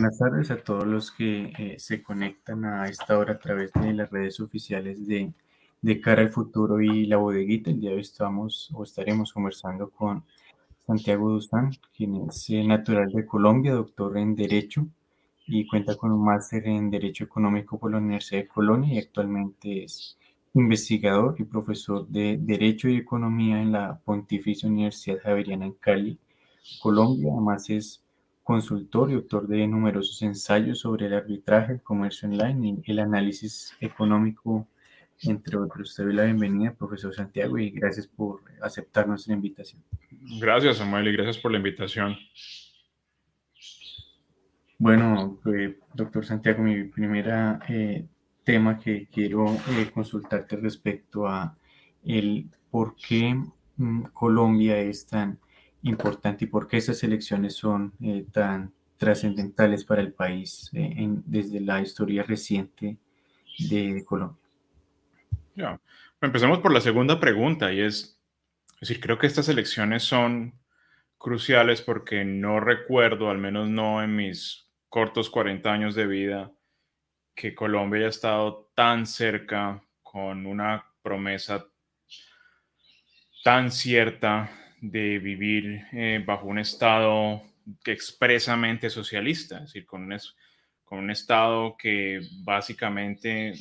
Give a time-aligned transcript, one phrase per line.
[0.00, 3.92] Buenas tardes a todos los que eh, se conectan a esta hora a través de
[3.92, 5.30] las redes oficiales de,
[5.82, 7.68] de Cara al Futuro y La Bodeguita.
[7.68, 10.24] El día de hoy estamos o estaremos conversando con
[10.86, 14.86] Santiago Duzán, quien es eh, natural de Colombia, doctor en Derecho
[15.46, 19.84] y cuenta con un máster en Derecho Económico por la Universidad de Colonia y actualmente
[19.84, 20.16] es
[20.54, 26.18] investigador y profesor de Derecho y Economía en la Pontificia Universidad Javeriana en Cali,
[26.80, 27.32] Colombia.
[27.34, 28.02] Además es
[28.50, 33.76] consultor y autor de numerosos ensayos sobre el arbitraje, el comercio online y el análisis
[33.78, 34.66] económico,
[35.22, 35.94] entre otros.
[35.94, 39.84] Te doy la bienvenida, profesor Santiago, y gracias por aceptar nuestra invitación.
[40.40, 42.16] Gracias, Samuel, y gracias por la invitación.
[44.78, 48.04] Bueno, eh, doctor Santiago, mi primera eh,
[48.42, 51.56] tema que quiero eh, consultarte respecto a
[52.02, 53.32] el por qué
[53.76, 55.38] mm, Colombia es tan
[55.82, 61.22] importante y por qué esas elecciones son eh, tan trascendentales para el país eh, en,
[61.26, 62.98] desde la historia reciente
[63.58, 64.38] de Colombia.
[65.54, 65.80] Ya,
[66.20, 68.18] empecemos por la segunda pregunta y es,
[68.74, 70.54] es decir, creo que estas elecciones son
[71.18, 76.52] cruciales porque no recuerdo, al menos no en mis cortos 40 años de vida,
[77.34, 81.66] que Colombia haya estado tan cerca con una promesa
[83.42, 87.42] tan cierta de vivir eh, bajo un Estado
[87.84, 90.18] que expresamente socialista, es decir, con un,
[90.84, 93.54] con un Estado que básicamente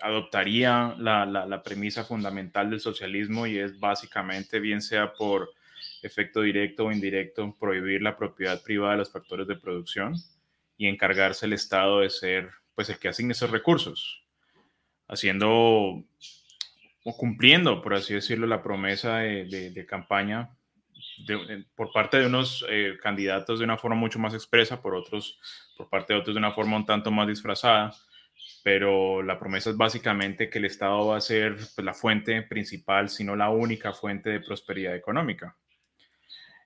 [0.00, 5.50] adoptaría la, la, premisa fundamental del socialismo y es básicamente, bien sea por
[6.02, 10.14] efecto directo o indirecto, prohibir la propiedad privada de los factores de producción
[10.76, 14.22] y encargarse el Estado de ser pues el que asigne esos recursos,
[15.08, 16.04] haciendo
[17.08, 20.50] o cumpliendo, por así decirlo, la promesa de, campaña
[21.76, 25.38] por parte de unos eh, candidatos de una forma mucho más expresa, por otros,
[25.76, 27.94] por parte de otros de una forma un tanto más disfrazada,
[28.64, 33.08] pero la promesa es básicamente que el Estado va a ser pues, la fuente principal,
[33.08, 35.56] si no la única fuente de prosperidad económica.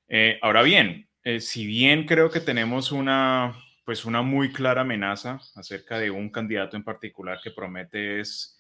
[0.09, 5.39] Eh, ahora bien, eh, si bien creo que tenemos una, pues una muy clara amenaza
[5.55, 8.57] acerca de un candidato en particular que promete es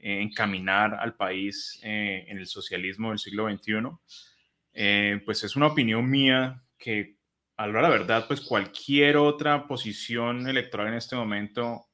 [0.00, 3.74] encaminar al país eh, en el socialismo del siglo XXI,
[4.72, 7.16] eh, pues es una opinión mía que,
[7.56, 11.86] a la verdad, pues cualquier otra posición electoral en este momento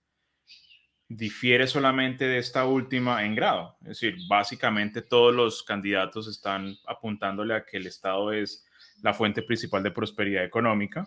[1.08, 3.76] difiere solamente de esta última en grado.
[3.82, 8.66] Es decir, básicamente todos los candidatos están apuntándole a que el Estado es
[9.02, 11.06] la fuente principal de prosperidad económica.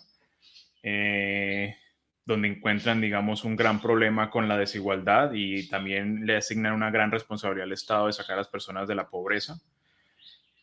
[0.82, 1.76] Eh,
[2.30, 7.10] donde encuentran, digamos, un gran problema con la desigualdad y también le asignan una gran
[7.10, 9.60] responsabilidad al Estado de sacar a las personas de la pobreza.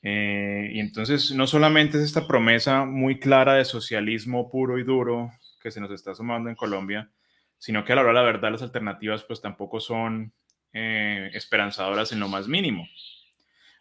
[0.00, 5.32] Eh, y entonces, no solamente es esta promesa muy clara de socialismo puro y duro
[5.60, 7.10] que se nos está sumando en Colombia,
[7.58, 10.32] sino que a la hora de la verdad las alternativas pues tampoco son
[10.72, 12.86] eh, esperanzadoras en lo más mínimo.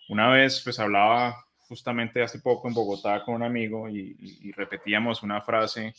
[0.09, 1.35] Una vez pues hablaba
[1.68, 5.94] justamente hace poco en Bogotá con un amigo y, y repetíamos una frase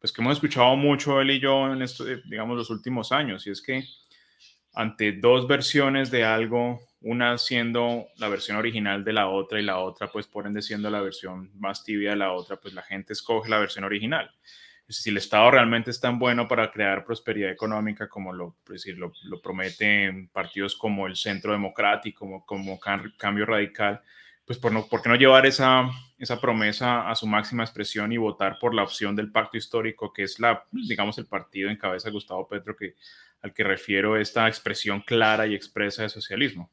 [0.00, 3.46] pues que hemos escuchado mucho él y yo en esto, eh, digamos, los últimos años,
[3.46, 3.84] y es que
[4.72, 9.78] ante dos versiones de algo, una siendo la versión original de la otra y la
[9.78, 13.12] otra, pues por ende siendo la versión más tibia de la otra, pues la gente
[13.12, 14.30] escoge la versión original.
[14.88, 18.98] Si el Estado realmente es tan bueno para crear prosperidad económica como lo, decir,
[19.42, 22.80] prometen partidos como el Centro Democrático, como, como
[23.16, 24.02] Cambio Radical,
[24.50, 25.88] pues por, no, ¿por qué no llevar esa,
[26.18, 30.24] esa promesa a su máxima expresión y votar por la opción del pacto histórico, que
[30.24, 32.96] es la, digamos, el partido en cabeza de Gustavo Petro que,
[33.42, 36.68] al que refiero esta expresión clara y expresa de socialismo?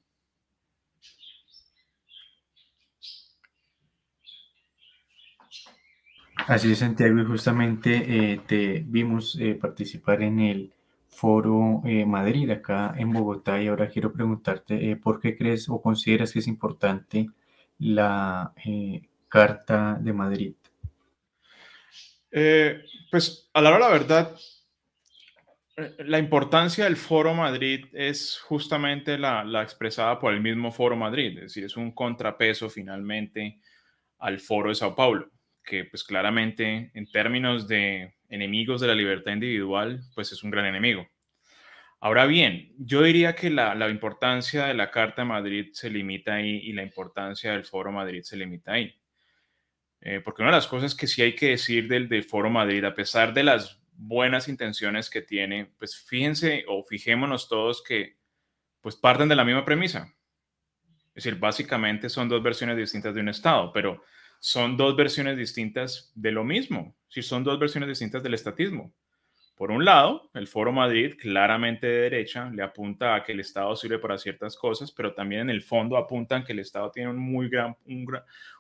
[6.48, 10.74] Así es, Santiago, y justamente eh, te vimos eh, participar en el
[11.10, 16.34] Foro eh, Madrid acá en Bogotá y ahora quiero preguntarte por qué crees o consideras
[16.34, 17.30] que es importante
[17.80, 20.54] la eh, Carta de Madrid?
[22.32, 24.36] Eh, pues a la hora la verdad,
[25.76, 30.96] eh, la importancia del Foro Madrid es justamente la, la, expresada por el mismo Foro
[30.96, 33.60] Madrid, es decir, es un contrapeso finalmente
[34.20, 35.30] al Foro de Sao Paulo,
[35.64, 40.66] que pues claramente en términos de enemigos de la libertad individual, pues es un gran
[40.66, 41.08] enemigo.
[42.00, 46.58] Ahora bien, yo diría que la, importancia de la Carta de Madrid se limita ahí
[46.64, 48.96] y la importancia del Foro Madrid se limita ahí.
[50.02, 52.84] Eh, porque una de las cosas que sí hay que decir del, del Foro Madrid,
[52.86, 58.18] a pesar de las buenas intenciones que tiene, pues fíjense o fijémonos todos que
[58.80, 60.14] pues parten de la misma premisa.
[61.10, 64.04] Es decir, básicamente son dos versiones distintas de un Estado, pero
[64.40, 68.94] son dos versiones distintas de lo mismo, si son dos versiones distintas del estatismo.
[69.58, 73.76] Por un lado, el Foro Madrid, claramente de derecha, le apunta a que el Estado
[73.76, 77.18] sirve para ciertas cosas, pero también en el fondo apuntan que el Estado tiene un,
[77.18, 78.06] muy gran, un,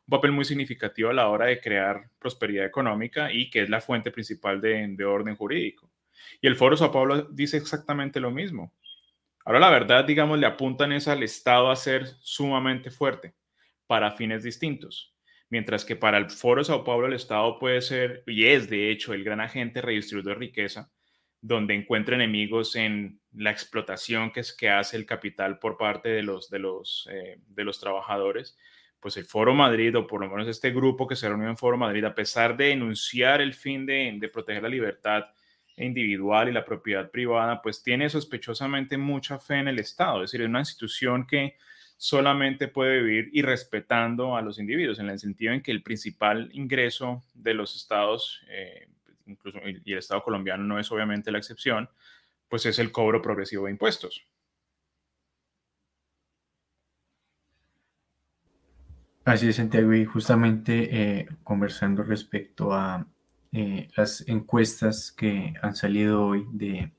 [0.10, 4.10] papel muy significativo a la hora de crear prosperidad económica y que es la fuente
[4.10, 5.88] principal de, de orden jurídico.
[6.42, 8.74] Y el Foro Sao Paulo dice exactamente lo mismo.
[9.46, 13.36] Ahora la verdad, digamos, le apuntan es al Estado a ser sumamente fuerte
[13.86, 15.16] para fines distintos.
[15.50, 19.14] Mientras que para el Foro Sao Paulo el Estado puede ser, y es de hecho,
[19.14, 20.92] el gran agente redistribuidor de riqueza,
[21.42, 26.24] donde encuentra enemigos en la explotación que, es, que hace el capital por parte de
[26.24, 28.58] los, de, los, eh, de los trabajadores,
[29.00, 31.78] pues el Foro Madrid, o por lo menos este grupo que se reunió en Foro
[31.78, 35.26] Madrid, a pesar de enunciar el fin de, de proteger la libertad
[35.78, 40.42] individual y la propiedad privada, pues tiene sospechosamente mucha fe en el Estado, es decir,
[40.42, 41.56] es una institución que
[41.98, 46.50] solamente puede vivir y respetando a los individuos, en el sentido en que el principal
[46.54, 48.88] ingreso de los estados, eh,
[49.26, 51.90] incluso y el Estado colombiano no es obviamente la excepción,
[52.48, 54.24] pues es el cobro progresivo de impuestos.
[59.26, 60.88] Así es, Santiago, y justamente
[61.20, 63.06] eh, conversando respecto a
[63.52, 66.92] eh, las encuestas que han salido hoy de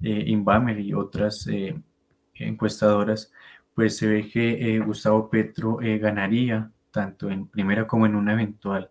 [0.00, 1.48] Inbamer y otras
[2.34, 3.32] encuestadoras,
[3.74, 8.32] pues se ve que eh, Gustavo Petro eh, ganaría tanto en primera como en una
[8.32, 8.90] eventual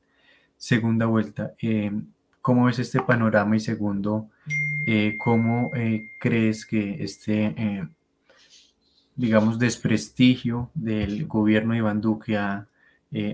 [0.57, 1.53] segunda vuelta.
[1.61, 1.91] Eh,
[2.41, 3.55] ¿Cómo ves este panorama?
[3.55, 4.29] Y segundo,
[5.17, 5.71] ¿cómo
[6.19, 7.87] crees que este,
[9.15, 12.67] digamos, desprestigio del gobierno de Iván Duque ha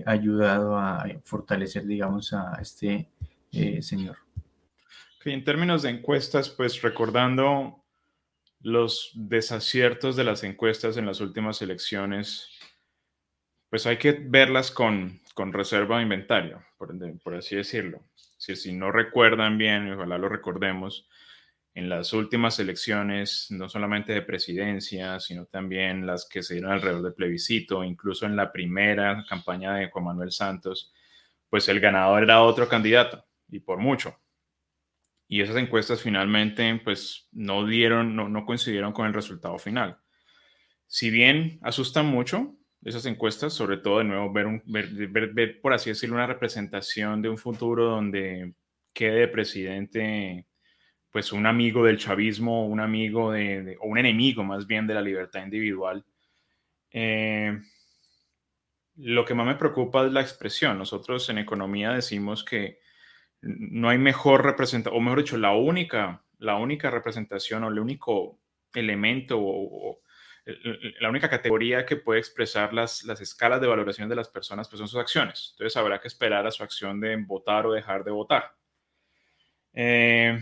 [0.06, 3.08] ayudado a fortalecer, digamos, a este
[3.80, 4.16] señor?
[5.24, 7.79] en términos de encuestas, pues recordando
[8.60, 12.48] los desaciertos de las encuestas en las últimas elecciones,
[13.70, 18.04] pues hay que verlas con, reserva de inventario, por, así decirlo.
[18.36, 21.08] Si, si no recuerdan bien, ojalá lo recordemos,
[21.72, 27.02] en las últimas elecciones, no solamente de presidencia, sino también las que se dieron alrededor
[27.02, 30.92] del plebiscito, incluso en la primera campaña de Juan Manuel Santos,
[31.48, 34.19] pues el ganador era otro candidato, y por mucho
[35.32, 39.96] y esas encuestas finalmente pues no dieron, no, no coincidieron con el resultado final.
[40.88, 45.88] Si bien asustan mucho esas encuestas, sobre todo de nuevo ver, un, ver, por así
[45.88, 48.54] decirlo, una representación de un futuro donde
[48.92, 50.48] quede de presidente
[51.12, 55.00] pues un amigo del chavismo, un amigo de, o un enemigo más bien de la
[55.00, 56.04] libertad individual.
[56.90, 57.56] Eh,
[58.96, 60.76] lo que más me preocupa es la expresión.
[60.76, 62.80] Nosotros en economía decimos que
[63.42, 68.38] no hay mejor representación, o mejor dicho, la única, la única representación o el único
[68.74, 70.00] elemento o,
[71.00, 74.78] la única categoría que puede expresar las, las escalas de valoración de las personas pues
[74.78, 75.50] son sus acciones.
[75.52, 78.54] Entonces habrá que esperar a su acción de votar o dejar de votar.
[79.74, 80.40] Eh,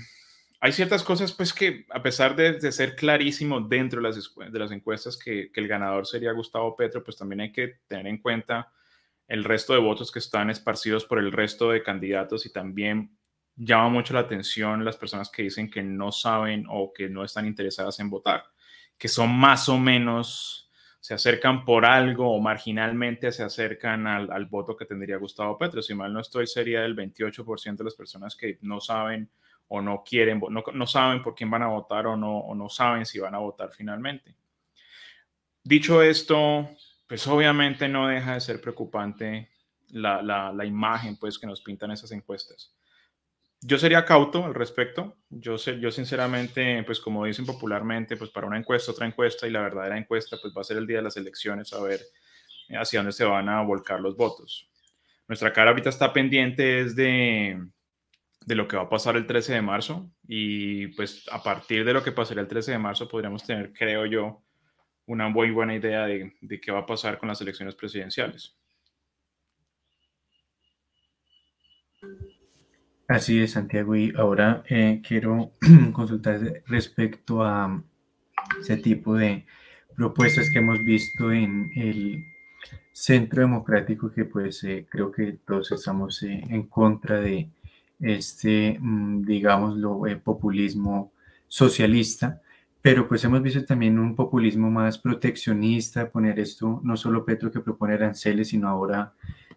[0.61, 4.71] hay ciertas cosas pues que a pesar de, ser clarísimo dentro de las, de las
[4.71, 8.73] encuestas que, que, el ganador sería Gustavo Petro, pues también hay que tener en cuenta
[9.29, 13.17] el resto de votos que están esparcidos por el resto de candidatos y también
[13.55, 17.47] llama mucho la atención las personas que dicen que no saben o que no están
[17.47, 18.45] interesadas en votar,
[18.97, 24.77] que son más o menos, se acercan por algo o marginalmente se acercan al, voto
[24.77, 25.83] que tendría Gustavo Petro.
[25.83, 29.31] Si mal no estoy, sería el 28% de las personas que no saben
[29.69, 32.69] o no quieren, no, no saben por quién van a votar o no, o no
[32.69, 34.35] saben si van a votar finalmente.
[35.63, 36.69] Dicho esto,
[37.09, 39.51] pues obviamente no deja de ser preocupante
[39.89, 42.75] la, la, imagen pues, que nos pintan esas encuestas.
[43.61, 45.17] Yo sería cauto al respecto.
[45.31, 49.51] Yo, sé, yo sinceramente, pues como dicen popularmente, pues para una encuesta, otra encuesta y
[49.51, 52.01] la verdadera encuesta, pues va a ser el día de las elecciones a ver
[52.71, 54.71] hacia dónde se van a volcar los votos.
[55.27, 57.59] Nuestra cara ahorita está pendiente es de,
[58.45, 61.95] de lo que va a pasar el 13 de marzo y pues a partir de
[61.95, 64.43] lo que pasaría el 13 de marzo podríamos tener, creo yo,
[65.09, 68.55] una muy buena idea de, qué va a pasar con las elecciones presidenciales.
[73.09, 73.97] Así es, Santiago.
[73.97, 75.53] Y ahora eh, quiero
[75.93, 77.83] consultar respecto a
[78.61, 79.47] ese tipo de
[79.97, 82.23] propuestas que hemos visto en el
[82.93, 87.49] Centro Democrático, que pues eh, creo que todos estamos eh, en contra de
[87.99, 91.13] este, mm, digámoslo, populismo
[91.47, 92.43] socialista
[92.89, 97.61] pero pues hemos visto también un populismo más proteccionista, poner esto, no solo Petro que
[97.61, 99.13] propone aranceles, sino ahora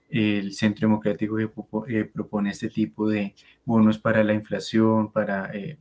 [0.10, 1.50] el Centro Democrático que
[1.88, 3.34] eh, propone este tipo de
[3.64, 5.78] bonos para la inflación, para, eh,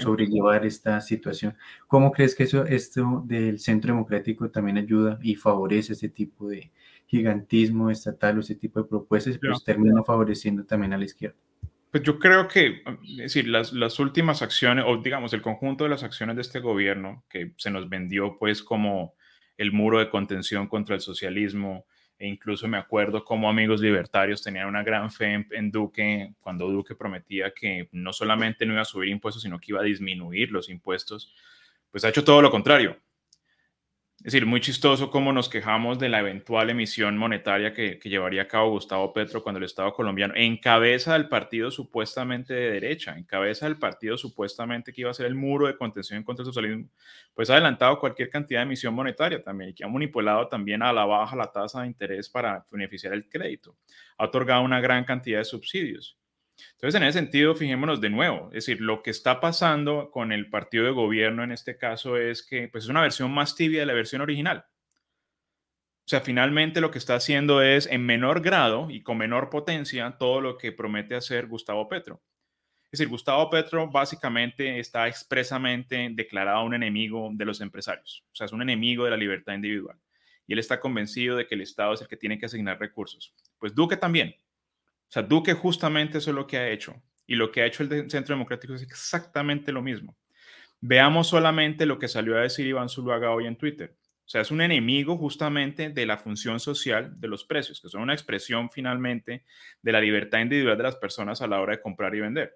[0.00, 1.54] sobrellevar esta situación.
[1.88, 6.72] ¿Cómo crees que eso, esto del centro democrático también ayuda y favorece este tipo de
[7.06, 11.36] gigantismo estatal o ese tipo de propuestas y pues termina favoreciendo también a la izquierda?
[11.90, 15.90] Pues yo creo que, es decir, las, las, últimas acciones, o digamos, el conjunto de
[15.90, 19.14] las acciones de este gobierno, que se nos vendió pues como
[19.56, 21.86] el muro de contención contra el socialismo,
[22.18, 26.96] e incluso me acuerdo como amigos libertarios tenían una gran fe en, Duque cuando Duque
[26.96, 30.68] prometía que no solamente no iba a subir impuestos, sino que iba a disminuir los
[30.68, 31.32] impuestos,
[31.90, 32.98] pues ha hecho todo lo contrario.
[34.18, 38.48] Es decir, muy chistoso cómo nos quejamos de la eventual emisión monetaria que, llevaría a
[38.48, 43.78] cabo Gustavo Petro cuando el Estado colombiano encabeza del partido supuestamente de derecha, encabeza del
[43.78, 46.88] partido supuestamente que iba a ser el muro de contención contra el socialismo,
[47.32, 50.92] pues ha adelantado cualquier cantidad de emisión monetaria también y que ha manipulado también a
[50.92, 53.76] la baja la tasa de interés para beneficiar el crédito.
[54.18, 56.18] Ha otorgado una gran cantidad de subsidios.
[56.72, 60.48] Entonces, en ese sentido, fijémonos de nuevo, es decir, lo que está pasando con el
[60.50, 63.86] partido de gobierno en este caso es que pues, es una versión más tibia de
[63.86, 64.64] la versión original.
[66.08, 70.16] O sea, finalmente lo que está haciendo es en menor grado y con menor potencia
[70.18, 72.22] todo lo que promete hacer Gustavo Petro.
[72.90, 78.24] Es decir, Gustavo Petro básicamente está expresamente declarado un enemigo de los empresarios.
[78.32, 79.98] O sea, es un enemigo de la libertad individual.
[80.46, 83.34] Y él está convencido de que el Estado es el que tiene que asignar recursos.
[83.58, 84.34] Pues Duque también.
[85.08, 87.02] O sea, Duque justamente eso es lo que ha hecho.
[87.26, 90.16] Y lo que ha hecho el Centro Democrático es exactamente lo mismo.
[90.80, 93.96] Veamos solamente lo que salió a decir Iván Zuluaga hoy en Twitter.
[94.28, 98.02] O sea, es un enemigo justamente de la función social de los precios, que son
[98.02, 99.44] una expresión finalmente
[99.80, 102.54] de la libertad individual de las personas a la hora de comprar y vender.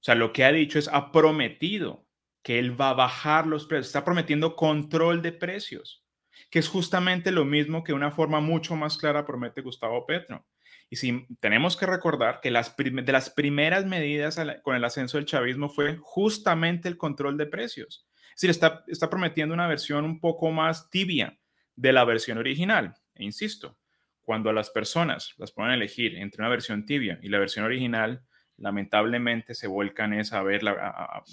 [0.00, 2.06] O sea, lo que ha dicho es, ha prometido
[2.42, 6.04] que él va a bajar los precios, está prometiendo control de precios,
[6.50, 10.44] que es justamente lo mismo que una forma mucho más clara promete Gustavo Petro.
[10.88, 15.26] Y si tenemos que recordar que las de las primeras medidas con el ascenso del
[15.26, 18.06] chavismo fue justamente el control de precios.
[18.28, 21.38] Es decir, está, está prometiendo una versión un poco más tibia
[21.74, 22.94] de la versión original.
[23.14, 23.78] E insisto,
[24.22, 28.22] cuando a las personas las a elegir entre una versión tibia y la versión original,
[28.58, 30.62] lamentablemente se vuelcan es a ver,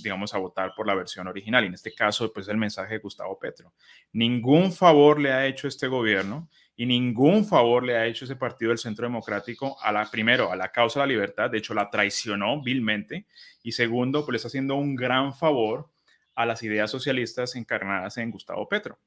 [0.03, 1.63] digamos, a votar por la versión original.
[1.63, 3.73] Y en este caso, pues el mensaje de Gustavo Petro.
[4.11, 8.69] Ningún favor le ha hecho este gobierno y ningún favor le ha hecho ese partido
[8.69, 11.89] del Centro Democrático a la, primero, a la causa de la libertad, de hecho la
[11.89, 13.27] traicionó vilmente,
[13.61, 15.89] y segundo, pues le está haciendo un gran favor
[16.35, 18.97] a las ideas socialistas encarnadas en Gustavo Petro.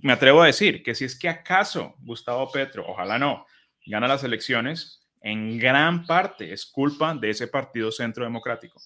[0.00, 3.46] Me atrevo a decir que si es que acaso Gustavo Petro, ojalá no,
[3.86, 8.80] gana las elecciones, en gran parte es culpa de ese partido Centro Democrático.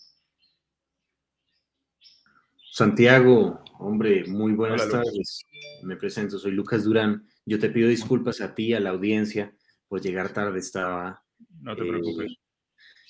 [2.72, 5.46] Santiago, hombre, muy buenas tardes.
[5.82, 7.26] Me presento, soy Lucas Durán.
[7.44, 9.54] Yo te pido disculpas a ti, a la audiencia,
[9.88, 10.58] por llegar tarde.
[10.58, 11.22] Estaba.
[11.60, 12.32] No te preocupes.
[12.32, 12.36] Eh,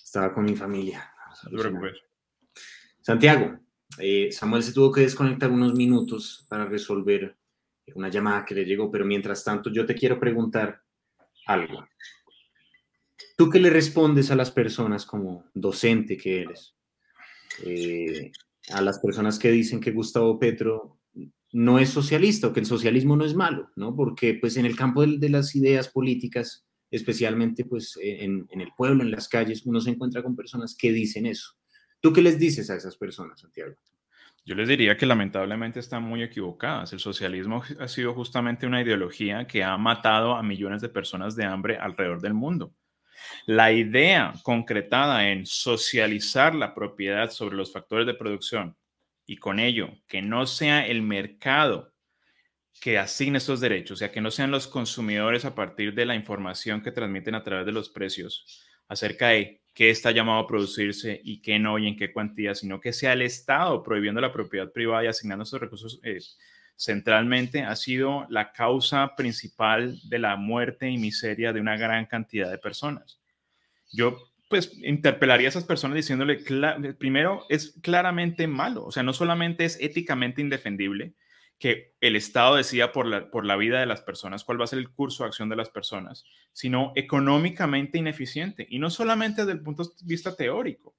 [0.02, 1.12] estaba con mi familia.
[1.44, 1.92] No te preocupes.
[3.00, 3.60] Santiago,
[3.98, 7.36] eh, Samuel se tuvo que desconectar unos minutos para resolver
[7.94, 10.82] una llamada que le llegó, pero mientras tanto yo te quiero preguntar
[11.46, 11.86] algo.
[13.36, 16.74] ¿Tú qué le respondes a las personas como docente que eres?
[17.64, 18.30] Eh,
[18.70, 21.00] a las personas que dicen que Gustavo Petro
[21.52, 23.94] no es socialista o que el socialismo no es malo, ¿no?
[23.94, 29.02] Porque pues en el campo de, las ideas políticas, especialmente pues en, en, el pueblo,
[29.02, 31.52] en las calles, uno se encuentra con personas que dicen eso.
[32.00, 33.74] ¿Tú qué les dices a esas personas, Santiago?
[34.44, 36.92] Yo les diría que lamentablemente están muy equivocadas.
[36.92, 41.44] El socialismo ha sido justamente una ideología que ha matado a millones de personas de
[41.44, 42.74] hambre alrededor del mundo.
[43.46, 48.76] La idea concretada en socializar la propiedad sobre los factores de producción
[49.26, 51.92] y con ello que no sea el mercado
[52.80, 56.14] que asigne estos derechos, o sea, que no sean los consumidores a partir de la
[56.14, 61.20] información que transmiten a través de los precios acerca de qué está llamado a producirse
[61.24, 64.70] y qué no y en qué cuantía, sino que sea el Estado prohibiendo la propiedad
[64.70, 66.18] privada y asignando estos recursos eh,
[66.76, 72.50] centralmente, ha sido la causa principal de la muerte y miseria de una gran cantidad
[72.50, 73.20] de personas.
[73.92, 76.36] Yo pues interpelaría a esas personas diciéndole,
[76.98, 81.14] primero, es claramente malo, o sea, no solamente es éticamente indefendible
[81.58, 84.66] que el Estado decida por la, por la vida de las personas cuál va a
[84.66, 89.52] ser el curso de acción de las personas, sino económicamente ineficiente, y no solamente desde
[89.52, 90.96] el punto de vista teórico.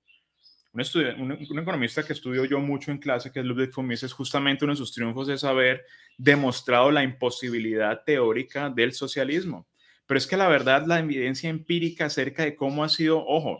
[0.73, 4.65] Un, un, economista que estudio yo mucho en clase, que es Ludwig von Mises, justamente
[4.65, 5.85] uno de sus triunfos es haber
[6.17, 9.67] demostrado la imposibilidad teórica del socialismo.
[10.07, 13.59] Pero es que la verdad, la evidencia empírica acerca de cómo ha sido, ojo,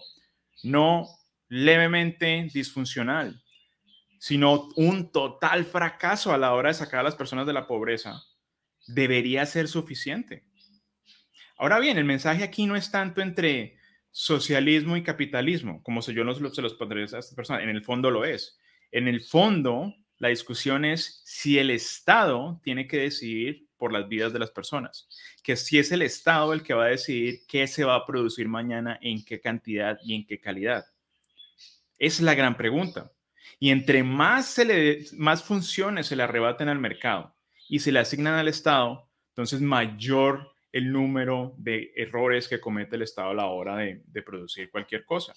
[0.64, 1.08] no
[1.50, 3.44] levemente disfuncional,
[4.18, 8.24] sino un total fracaso a la hora de sacar a las personas de la pobreza,
[8.88, 10.46] debería ser suficiente.
[11.58, 13.78] Ahora bien, el mensaje aquí no es tanto entre
[14.14, 17.64] socialismo y capitalismo, como si yo no se los pondría a esta persona.
[17.64, 18.60] En el fondo lo es.
[18.92, 24.32] En el fondo, la discusión es si el Estado tiene que decidir por las vidas
[24.32, 25.10] de las personas,
[25.44, 28.48] que si es el Estado el que va a decidir qué se va a producir
[28.48, 30.86] mañana, en qué cantidad y en qué calidad.
[31.98, 33.12] Es la gran pregunta.
[33.60, 37.36] Y entre más, se le, más funciones se le arrebaten al mercado
[37.68, 43.04] y se le asignan al Estado, entonces mayor el número de errores que comete el
[43.04, 45.34] Estado a la hora de, producir cualquier cosa.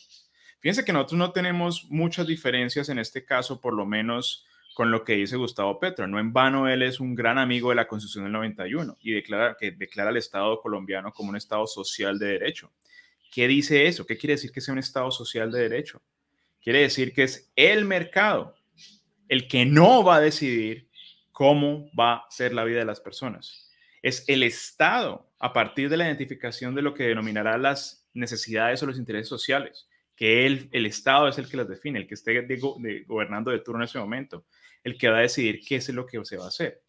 [0.61, 5.05] Fíjense que nosotros no tenemos muchas diferencias en este caso, por lo menos con lo
[5.05, 6.07] que dice Gustavo Petro.
[6.07, 9.57] No en vano él es un gran amigo de la Constitución del 91 y declara
[9.61, 12.73] que declara al Estado colombiano como un Estado social de derecho.
[13.31, 14.07] ¿Qué dice eso?
[14.07, 16.03] ¿Qué quiere decir que sea un Estado social de derecho?
[16.63, 18.57] Quiere decir que es el mercado
[19.29, 20.89] el que no va a decidir
[21.31, 23.66] cómo va a ser la vida de las personas.
[24.03, 28.87] Es el Estado, a partir de la identificación de lo que denominará las necesidades o
[28.87, 32.47] los intereses sociales, que el, el Estado es el que las define, el que esté
[33.07, 34.47] gobernando de turno en ese momento,
[34.83, 36.83] el que va a decidir qué es lo que se va a hacer.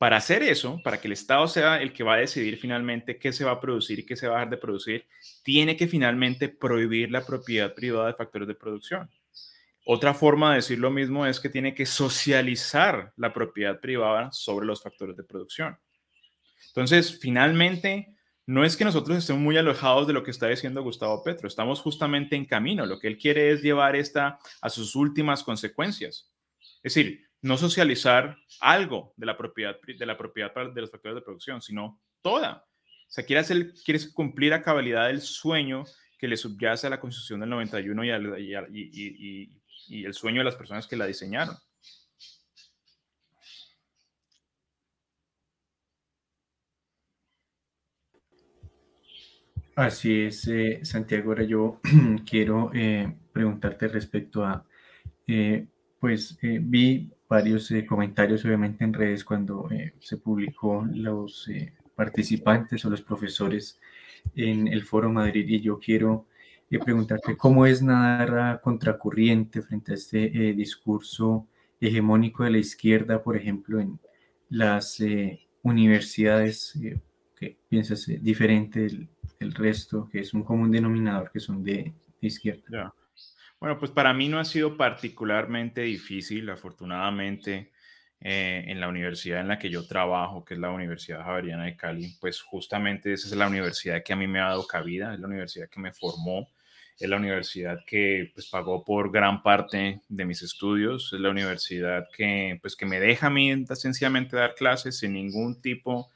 [0.00, 3.34] Para hacer eso, para que el Estado sea el que va a decidir finalmente qué
[3.34, 5.06] se va a producir y qué se va a dejar de producir,
[5.42, 9.10] tiene que finalmente prohibir la propiedad privada de factores de producción.
[9.84, 14.64] Otra forma de decir lo mismo es que tiene que socializar la propiedad privada sobre
[14.64, 15.78] los factores de producción.
[16.68, 18.14] Entonces, finalmente,
[18.46, 21.80] no es que nosotros estemos muy alejados de lo que está diciendo Gustavo Petro, estamos
[21.80, 22.84] justamente en camino.
[22.86, 26.32] Lo que él quiere es llevar esta a sus últimas consecuencias.
[26.82, 31.22] Es decir, no socializar algo de la propiedad de, la propiedad de los factores de
[31.22, 32.66] producción, sino toda.
[33.08, 33.44] O sea, quiere,
[34.12, 35.84] cumplir a cabalidad el sueño
[36.18, 39.50] que le subyace a la Constitución del 91 y,
[39.88, 41.56] y el sueño de las personas que la diseñaron.
[49.76, 51.30] Así es, eh, Santiago.
[51.30, 51.80] Ahora yo
[52.28, 54.64] quiero eh, preguntarte respecto a,
[55.26, 55.66] eh,
[55.98, 59.68] pues vi varios comentarios obviamente en redes cuando
[60.00, 61.48] se publicó los
[61.94, 63.78] participantes o los profesores
[64.34, 66.26] en el Foro Madrid y yo quiero
[66.84, 71.46] preguntarte cómo es nadar contracorriente frente a este discurso
[71.80, 74.00] hegemónico de la izquierda, por ejemplo, en
[74.48, 74.98] las
[75.62, 76.76] universidades
[77.36, 79.08] que piensas diferente del
[79.40, 82.94] el resto, que es un común denominador, que son de, izquierda.
[83.58, 87.72] Bueno, pues para mí no ha sido particularmente difícil, afortunadamente,
[88.20, 91.76] eh, en la universidad en la que yo trabajo, que es la Universidad Javeriana de
[91.76, 95.20] Cali, pues justamente esa es la universidad que a mí me ha dado cabida, es
[95.20, 96.46] la universidad que me formó,
[96.98, 102.06] es la universidad que pues pagó por gran parte de mis estudios, es la universidad
[102.14, 106.10] que pues que me deja a mí sencillamente dar clases sin ningún tipo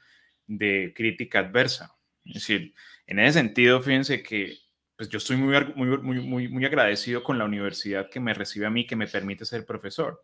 [0.45, 1.94] de crítica adversa.
[2.25, 2.73] Es decir,
[3.07, 4.57] en ese sentido, fíjense que
[4.95, 8.69] pues yo estoy muy, muy, muy, muy, agradecido con la universidad que me recibe a
[8.69, 10.23] mí, que me permite ser profesor.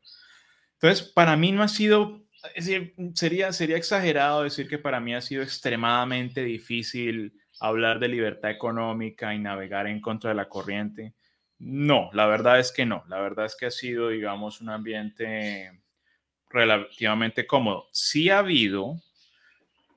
[0.73, 5.13] Entonces, para mí no ha sido, es decir, sería, sería exagerado decir que para mí
[5.13, 11.13] ha sido extremadamente difícil hablar de libertad económica y navegar en contra de la corriente.
[11.59, 13.03] No, la verdad es que no.
[13.07, 15.83] La verdad es que ha sido, digamos, un ambiente
[16.49, 17.87] relativamente cómodo.
[17.91, 19.01] Sí ha habido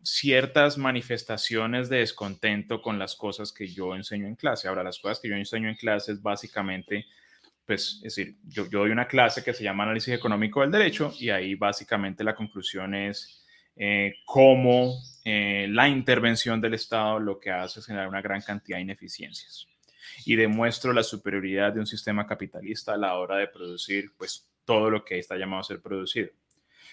[0.05, 4.69] ciertas manifestaciones de descontento con las cosas que yo enseño en clase.
[4.69, 7.07] Ahora, las cosas que yo enseño en clase es básicamente,
[7.65, 11.31] pues, es decir, yo, doy una clase que se llama Análisis Económico del Derecho y
[11.31, 13.45] ahí básicamente la conclusión es
[13.77, 18.77] eh, cómo eh, la intervención del Estado lo que hace es generar una gran cantidad
[18.77, 19.67] de ineficiencias.
[20.27, 24.91] Y demuestro la superioridad de un sistema capitalista a la hora de producir, pues, todo
[24.91, 26.31] lo que está llamado a ser producido.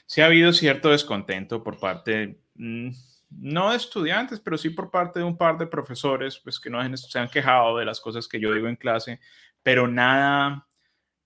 [0.06, 2.92] Sí ha habido cierto descontento por parte Mm,
[3.32, 6.98] no de estudiantes, pero sí por parte de un par de profesores, pues que no
[6.98, 9.20] se han quejado de las cosas que yo digo en clase,
[9.64, 10.68] pero nada,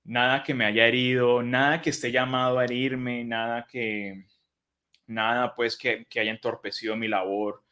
[0.03, 4.25] nada que me haya herido, nada que esté llamado a herirme, nada que,
[5.07, 7.63] nada pues que, que haya entorpecido mi labor.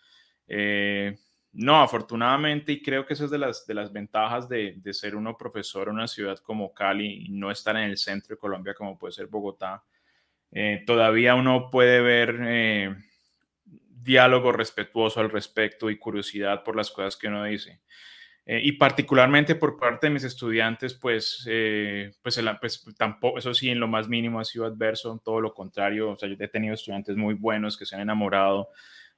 [0.48, 1.16] Eh,
[1.54, 5.16] no, afortunadamente, y creo que esa es de las, de las ventajas de, de, ser
[5.16, 8.74] uno profesor en una ciudad como Cali y no estar en el centro de Colombia
[8.74, 9.84] como puede ser Bogotá.
[10.56, 12.96] Eh, todavía uno puede ver eh,
[13.66, 17.82] diálogo respetuoso al respecto y curiosidad por las cosas que uno dice.
[18.46, 21.44] Eh, y particularmente por parte de mis estudiantes, pues,
[22.22, 26.12] pues, pues, tampoco, eso sí, en lo más mínimo ha sido adverso, todo lo contrario,
[26.12, 28.70] o sea, yo he tenido estudiantes muy buenos que se han enamorado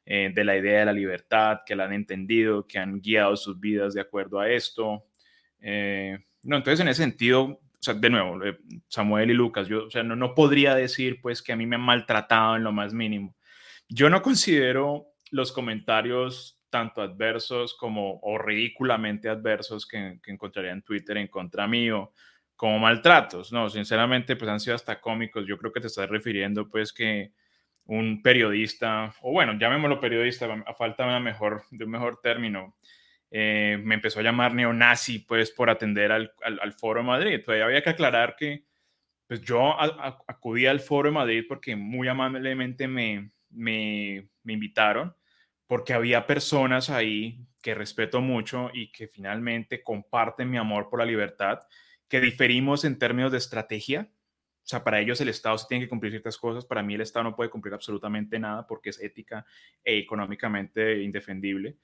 [0.05, 3.95] de la idea de la libertad, que la han entendido, que han guiado sus vidas
[3.95, 5.03] de acuerdo a esto.
[5.59, 7.59] no, entonces, en ese sentido,
[7.93, 8.39] de nuevo,
[8.87, 11.75] Samuel y Lucas, yo, o sea, no, no podría decir, pues, que a mí me
[11.75, 13.35] han maltratado en lo más mínimo.
[13.87, 21.17] Yo no considero los comentarios tanto adversos como o ridículamente adversos que, encontraría en Twitter
[21.17, 22.11] en contra mío,
[22.55, 26.69] como maltratos, no, sinceramente pues han sido hasta cómicos, yo creo que te estás refiriendo
[26.69, 27.31] pues que
[27.85, 32.75] un periodista, o bueno, llamémoslo periodista, a falta de, mejor, de un mejor término,
[33.37, 36.31] eh, me empezó a llamar neonazi pues por atender al,
[36.79, 37.41] Foro Madrid.
[37.43, 38.63] Todavía había que aclarar que
[39.27, 45.13] pues yo acudí al Foro Madrid porque muy amablemente me, me, me invitaron,
[45.67, 51.05] porque había personas ahí que respeto mucho y que finalmente comparten mi amor por la
[51.05, 51.59] libertad,
[52.07, 54.09] que diferimos en términos de estrategia,
[54.63, 57.01] o sea, para ellos el Estado sí tiene que cumplir ciertas cosas, para mí el
[57.01, 59.45] Estado no puede cumplir absolutamente nada porque es ética
[59.83, 61.75] e económicamente indefendible,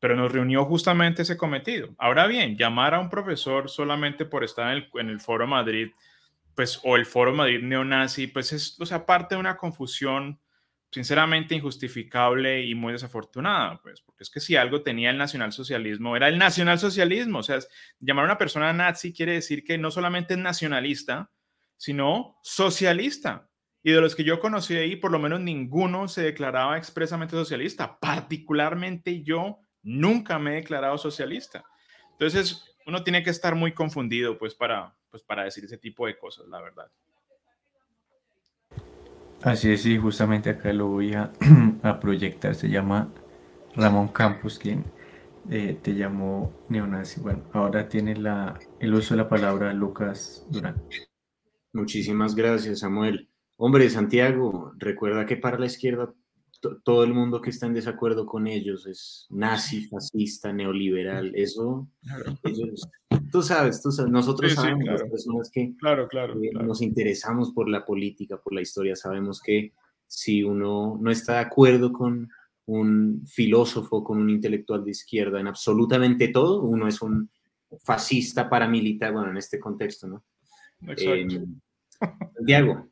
[0.00, 1.94] pero nos reunió justamente ese cometido.
[1.98, 5.90] Ahora bien, llamar a un profesor solamente por estar en el, Foro Madrid,
[6.54, 10.40] pues, o el Foro Madrid neonazi, pues es, o sea, parte de una confusión
[10.90, 16.28] sinceramente injustificable y muy desafortunada, pues, porque es que si algo tenía el nacionalsocialismo, era
[16.28, 17.58] el nacionalsocialismo, o sea,
[18.00, 21.30] llamar a una persona nazi quiere decir que no solamente es nacionalista,
[21.76, 23.48] sino socialista.
[23.82, 27.98] Y de los que yo conocí ahí, por lo menos ninguno se declaraba expresamente socialista.
[28.00, 31.64] Particularmente yo nunca me he declarado socialista.
[32.12, 36.18] Entonces, uno tiene que estar muy confundido, pues, para, pues, para decir ese tipo de
[36.18, 36.90] cosas, la verdad.
[39.42, 41.14] Así es, y justamente acá lo voy
[41.82, 42.54] a, proyectar.
[42.54, 43.08] Se llama
[43.76, 44.84] Ramón Campos, quien
[45.48, 47.20] eh, te llamó neonazi.
[47.20, 50.82] Bueno, ahora tiene la, el uso de la palabra Lucas Durán.
[51.72, 53.28] Muchísimas gracias, Samuel.
[53.56, 56.12] Hombre, Santiago, recuerda que para la izquierda
[56.60, 61.32] todo el mundo que está en desacuerdo con ellos es nazi, fascista, neoliberal.
[61.34, 61.88] Eso,
[63.30, 67.84] tú sabes, tú sabes, nosotros sabemos, las personas que claro, claro, nos interesamos por la
[67.84, 69.72] política, por la historia, sabemos que
[70.06, 72.28] si uno no está de acuerdo con
[72.66, 77.30] un filósofo, con un intelectual de izquierda en absolutamente todo, uno es un
[77.82, 80.24] fascista paramilitar, bueno, en este contexto, ¿no?
[80.86, 81.44] Exacto.
[82.34, 82.88] Santiago,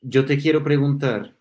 [0.00, 1.34] yo te quiero preguntar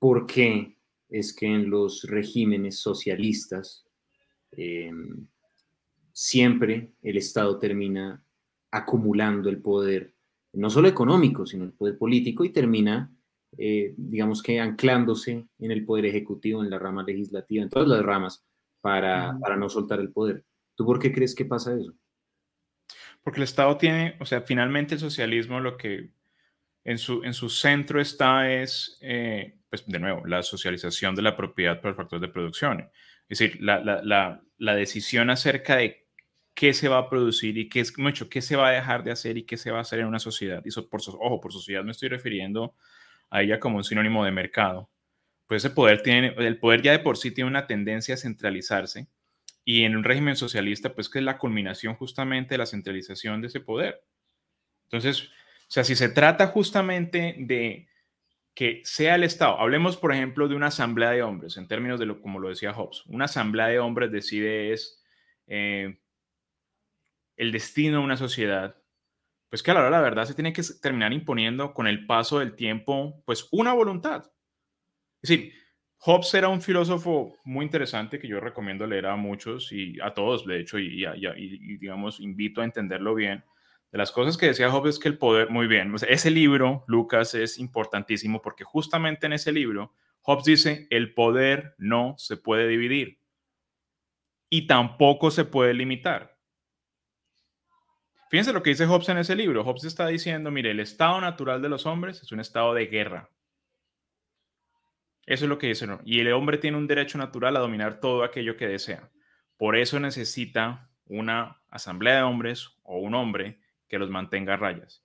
[0.00, 0.76] por qué
[1.08, 3.86] es que en los regímenes socialistas
[4.52, 5.28] em,
[6.12, 8.24] siempre el Estado termina
[8.72, 10.14] acumulando el poder,
[10.54, 13.12] no solo económico, sino el poder político y termina,
[13.58, 18.02] eh, digamos que anclándose en el poder ejecutivo, en la rama legislativa, en todas las
[18.02, 18.44] ramas,
[18.80, 20.44] para, para no soltar el poder.
[20.74, 21.92] ¿Tú por qué crees que pasa eso?
[23.22, 26.10] Porque el Estado tiene, o sea, finalmente el socialismo lo que
[26.84, 31.36] en su, en su centro está es, eh, pues de nuevo, la socialización de la
[31.36, 32.90] propiedad por factores de producción.
[33.28, 36.08] Es decir, la, la, la, decisión acerca de
[36.54, 39.12] qué se va a producir y qué, es, mucho, qué se va a dejar de
[39.12, 40.62] hacer y qué se va a hacer en una sociedad.
[40.64, 42.74] Y por, ojo, por sociedad me estoy refiriendo
[43.30, 44.90] a ella como un sinónimo de mercado.
[45.46, 49.08] Pues ese poder tiene, el poder ya de por sí tiene una tendencia a centralizarse
[49.64, 53.48] y en un régimen socialista, pues que es la culminación justamente de la centralización de
[53.48, 54.02] ese poder.
[54.84, 55.30] Entonces,
[55.70, 57.88] o sea, si se trata justamente de
[58.56, 62.06] que sea el Estado, hablemos por ejemplo de una asamblea de hombres, en términos de
[62.06, 65.00] lo como lo decía Hobbes, una asamblea de hombres decide es
[65.46, 66.00] eh,
[67.36, 68.82] el destino de una sociedad,
[69.48, 72.40] pues que a la hora la verdad se tiene que terminar imponiendo con el paso
[72.40, 74.24] del tiempo, pues una voluntad.
[75.22, 75.52] Es decir,
[75.98, 80.44] Hobbes era un filósofo muy interesante que yo recomiendo leer a muchos y a todos,
[80.46, 81.06] de hecho, y,
[81.78, 83.44] digamos, invito a entenderlo bien.
[83.92, 87.34] De las cosas que decía Hobbes es que el poder, muy bien, ese libro, Lucas,
[87.34, 93.18] es importantísimo porque justamente en ese libro, Hobbes dice, el poder no se puede dividir
[94.48, 96.36] y tampoco se puede limitar.
[98.30, 99.64] Fíjense lo que dice Hobbes en ese libro.
[99.64, 103.30] Hobbes está diciendo, mire, el estado natural de los hombres es un estado de guerra.
[105.26, 105.86] Eso es lo que dice.
[106.04, 109.10] Y el hombre tiene un derecho natural a dominar todo aquello que desea.
[109.56, 115.04] Por eso necesita una asamblea de hombres o un hombre que los mantenga a rayas.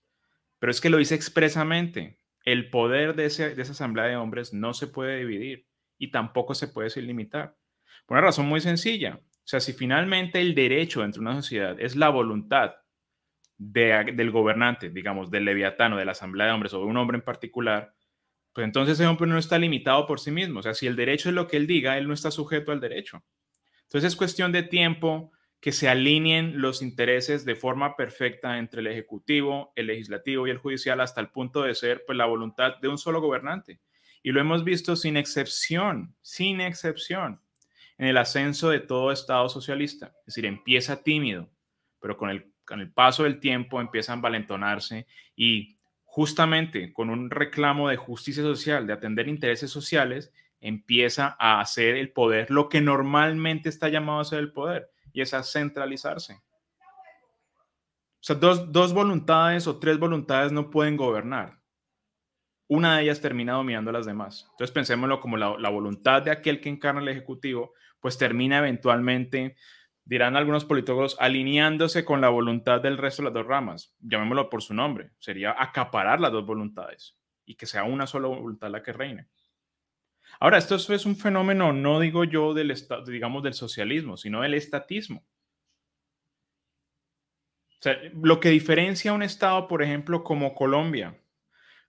[0.60, 2.19] Pero es que lo dice expresamente.
[2.45, 5.67] El poder de, esa asamblea de hombres no se puede dividir
[5.98, 7.58] y tampoco se puede limitar.
[8.06, 9.19] Por una razón muy sencilla.
[9.19, 12.76] O sea, si finalmente el derecho entre una sociedad es la voluntad
[13.58, 17.24] del gobernante, digamos, del leviatano, de la asamblea de hombres o de un hombre en
[17.24, 17.95] particular,
[18.54, 20.60] pues entonces ese hombre no está limitado por sí mismo.
[20.60, 22.80] O sea, si el derecho es lo que él diga, él no está sujeto al
[22.80, 23.24] derecho.
[23.84, 25.32] Entonces es cuestión de tiempo
[25.65, 30.60] que se alineen los intereses de forma perfecta entre el ejecutivo, el legislativo y el
[30.60, 33.80] judicial hasta el punto de ser pues la voluntad de un solo gobernante.
[34.21, 37.41] Y lo hemos visto sin excepción, sin excepción,
[37.97, 40.13] en el ascenso de todo Estado socialista.
[40.19, 41.49] Es decir, empieza tímido,
[41.99, 47.32] pero con el, con el paso del tiempo empiezan a valentonarse y justamente con un
[47.32, 52.82] reclamo de justicia social, de atender intereses sociales, empieza a hacer el poder lo que
[52.82, 56.34] normalmente está llamado a hacer el poder, y es a centralizarse.
[56.34, 61.62] O sea, dos, dos voluntades o tres voluntades no pueden gobernar.
[62.67, 64.47] Una de ellas termina dominando a las demás.
[64.51, 69.56] Entonces pensémoslo como la, la voluntad de aquel que encarna el Ejecutivo, pues termina eventualmente
[70.04, 73.95] dirán algunos politólogos, alineándose con la voluntad del resto de las dos ramas.
[73.99, 75.12] Llamémoslo por su nombre.
[75.17, 79.30] Sería acaparar las dos voluntades y que sea una sola voluntad la que reine.
[80.39, 82.74] Ahora, esto es un fenómeno, no digo yo del,
[83.08, 85.26] digamos, del socialismo, sino del estatismo.
[87.80, 91.19] O sea, lo que diferencia un Estado, por ejemplo, como Colombia,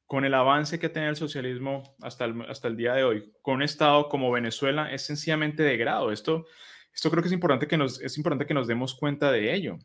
[0.06, 3.56] con el avance que tiene el socialismo hasta el, hasta el día de hoy, con
[3.56, 6.12] un Estado como Venezuela, es sencillamente de grado.
[6.12, 6.46] Esto,
[6.94, 9.78] esto creo que es importante que nos, es importante que nos demos cuenta de ello.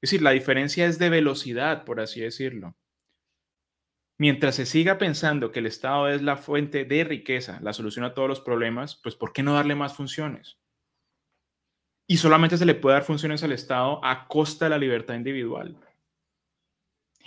[0.00, 2.76] Es decir, la diferencia es de velocidad, por así decirlo.
[4.18, 8.14] Mientras se siga pensando que el Estado es la fuente de riqueza, la solución a
[8.14, 10.58] todos los problemas, pues ¿por qué no darle más funciones?
[12.06, 15.76] Y solamente se le puede dar funciones al Estado a costa de la libertad individual.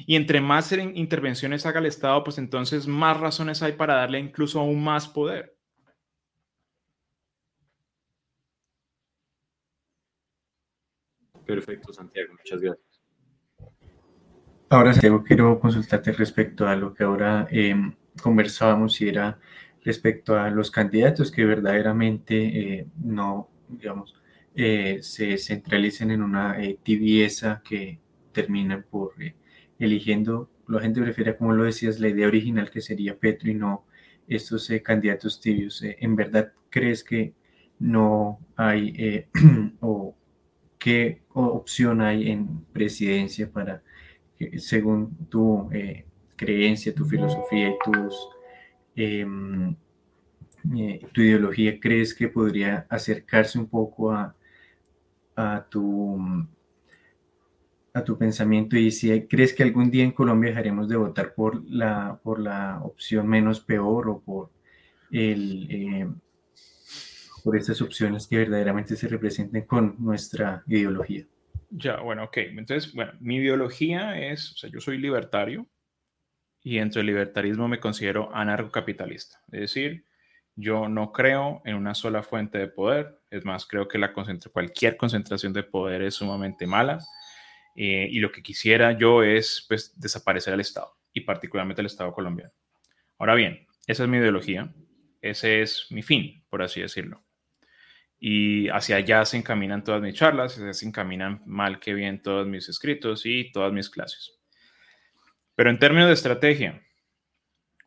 [0.07, 4.59] Y entre más intervenciones haga el Estado, pues entonces más razones hay para darle incluso
[4.59, 5.57] aún más poder.
[11.45, 12.88] Perfecto, Santiago, muchas gracias.
[14.71, 19.39] Ahora, Santiago, quiero consultarte respecto a lo que ahora em, conversábamos y era
[19.83, 22.35] respecto a los candidatos que verdaderamente
[22.79, 24.13] eh, no, digamos,
[24.53, 27.99] eh, se centralicen en una eh, tibieza que
[28.31, 29.13] termina por
[29.79, 33.85] eligiendo, la gente prefiere, como lo decías, la idea original que sería Petro y no
[34.27, 35.81] estos candidatos tibios.
[35.83, 37.33] ¿En verdad crees que
[37.79, 39.25] no hay
[39.79, 40.15] o
[40.77, 43.81] qué opción hay en presidencia para,
[44.57, 48.29] según tu eh, creencia, tu filosofía y tus,
[48.95, 49.75] em,
[50.77, 54.35] eh, tu ideología, crees que podría acercarse un poco a,
[55.35, 56.17] a, tu,
[57.93, 61.63] a tu pensamiento y si crees que algún día en Colombia dejaremos de votar por
[61.69, 64.51] la, por la opción menos peor o por
[65.11, 66.07] el eh,
[67.43, 71.25] por estas opciones que verdaderamente se representen con nuestra ideología.
[71.69, 72.37] Ya, bueno, ok.
[72.37, 75.67] Entonces, bueno, mi ideología es, o sea, yo soy libertario
[76.63, 79.41] y dentro del libertarismo me considero anarcocapitalista.
[79.51, 80.05] Es decir,
[80.55, 83.21] yo no creo en una sola fuente de poder.
[83.29, 86.99] Es más, creo que la cualquier concentración de poder es sumamente mala.
[87.75, 92.11] Eh, y lo que quisiera yo es pues, desaparecer el Estado y particularmente el Estado
[92.13, 92.51] colombiano.
[93.19, 94.73] Ahora bien, esa es mi ideología.
[95.21, 97.28] Ese es mi fin, por así decirlo
[98.19, 102.67] y hacia allá se encaminan todas mis charlas, se encaminan mal que bien todos mis
[102.67, 104.37] escritos y todas mis clases.
[105.55, 106.81] Pero en términos de estrategia,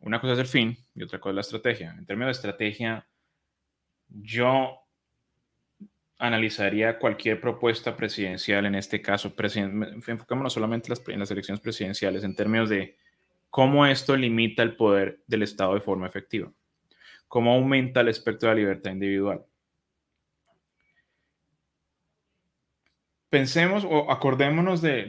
[0.01, 1.95] una cosa es el fin y otra cosa es la estrategia.
[1.99, 3.07] En términos de estrategia,
[4.09, 4.79] yo
[6.19, 12.71] analizaría cualquier propuesta presidencial, en este caso, enfocémonos solamente en las elecciones presidenciales, en términos
[12.71, 12.97] de
[13.51, 16.51] cómo esto limita el poder del Estado de forma efectiva,
[17.29, 19.45] cómo aumenta el espectro de la libertad individual
[23.33, 25.07] pensemos o acordémonos de,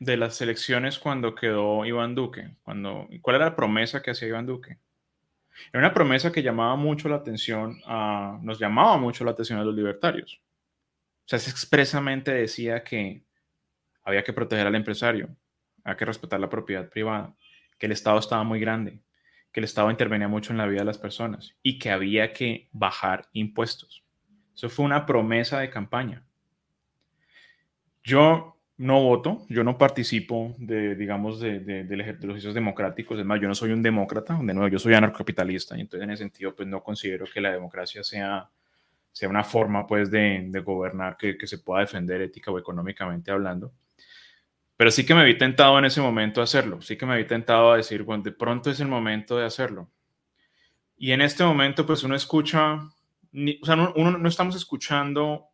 [0.00, 2.56] las elecciones cuando quedó Iván Duque.
[3.22, 4.76] ¿Cuál era la promesa que hacía Iván Duque?
[5.72, 9.64] Era una promesa que llamaba mucho la atención, a, nos llamaba mucho la atención a
[9.64, 10.42] los libertarios.
[11.24, 13.24] O sea, se expresamente decía que
[14.04, 15.34] había que proteger al empresario,
[15.84, 17.34] había que respetar la propiedad privada,
[17.78, 19.00] que el Estado estaba muy grande,
[19.52, 22.68] que el Estado intervenía mucho en la vida de las personas y que había que
[22.72, 24.04] bajar impuestos.
[24.54, 26.26] Eso fue una promesa de campaña.
[28.02, 33.18] Yo no voto, yo no participo de, digamos, de, de, de, los ejercicios democráticos.
[33.18, 36.10] Es más, yo no soy un demócrata, de nuevo, yo soy anarcocapitalista y entonces en
[36.10, 38.48] ese sentido, pues no considero que la democracia sea,
[39.12, 43.72] sea una forma, pues, de, gobernar que, que, se pueda defender ética o económicamente hablando.
[44.76, 47.24] Pero sí que me vi tentado en ese momento a hacerlo, sí que me vi
[47.24, 49.90] tentado a decir, bueno, de pronto es el momento de hacerlo.
[50.96, 55.46] Y en este momento, pues uno escucha, o sea, uno no estamos escuchando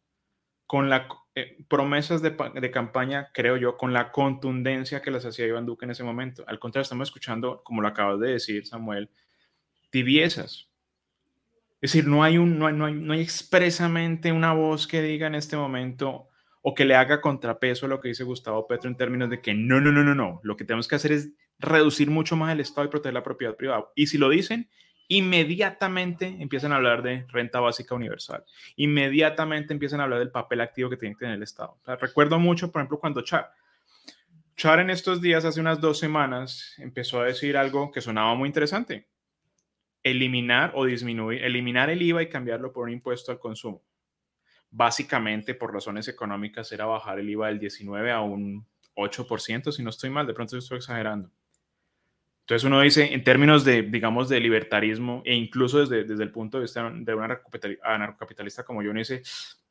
[0.66, 1.08] con la
[1.38, 5.92] eh, promesas de, campaña, creo yo, con la contundencia que las hacía Iván Duque en
[5.92, 6.44] ese momento.
[6.46, 9.10] Al contrario, estamos escuchando, como lo acabas de decir, Samuel,
[9.90, 10.70] tibiezas.
[11.80, 15.00] Es decir, no hay, un, no hay, no hay, no hay expresamente una voz que
[15.00, 16.28] diga en este momento
[16.62, 19.54] o que le haga contrapeso a lo que dice Gustavo Petro en términos de que
[19.54, 20.40] no, no, no, no, no.
[20.42, 23.56] Lo que tenemos que hacer es reducir mucho más el Estado y proteger la propiedad
[23.56, 23.86] privada.
[23.94, 24.68] Y si lo dicen,
[25.08, 28.44] inmediatamente empiezan a hablar de renta básica universal.
[28.76, 31.78] Inmediatamente empiezan a hablar del papel activo que tiene que tener el Estado.
[32.00, 33.50] recuerdo mucho, por ejemplo, cuando Char.
[34.54, 38.48] Char en estos días, hace unas dos semanas, empezó a decir algo que sonaba muy
[38.48, 39.08] interesante.
[40.02, 43.82] eliminar o disminuir, eliminar el IVA y cambiarlo por un impuesto al consumo.
[44.70, 49.90] Básicamente, por razones económicas, era bajar el IVA del 19 a un 8%, si no
[49.90, 51.30] estoy mal, de pronto estoy exagerando.
[52.48, 56.56] Entonces uno dice, en términos de, digamos, de libertarismo e incluso desde, desde el punto
[56.56, 57.22] de vista de un
[57.84, 59.22] anarcocapitalista como yo, uno dice,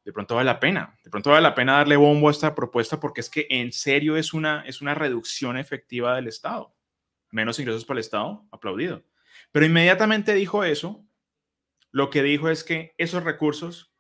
[0.06, 3.00] de pronto vale la pena, de pronto vale la pena darle bombo a esta propuesta
[3.00, 6.72] porque es que en serio es una, es una reducción efectiva del Estado.
[7.32, 9.02] Menos ingresos para el Estado, aplaudido.
[9.52, 11.04] Pero inmediatamente dijo eso,
[11.90, 13.92] lo que dijo es que esos recursos,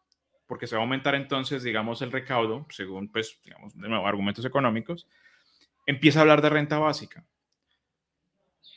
[0.45, 4.45] porque se va a aumentar entonces, digamos, el recaudo, según, pues, digamos, de nuevo, argumentos
[4.45, 5.07] económicos,
[5.87, 7.25] empieza a hablar de renta básica.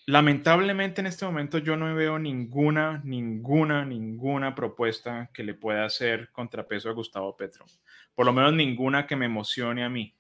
[0.07, 6.31] Lamentablemente en este momento yo no veo ninguna, ninguna, ninguna propuesta que le pueda hacer
[6.33, 7.67] contrapeso a Gustavo Petro.
[8.15, 10.15] Por lo menos ninguna que me emocione a mí.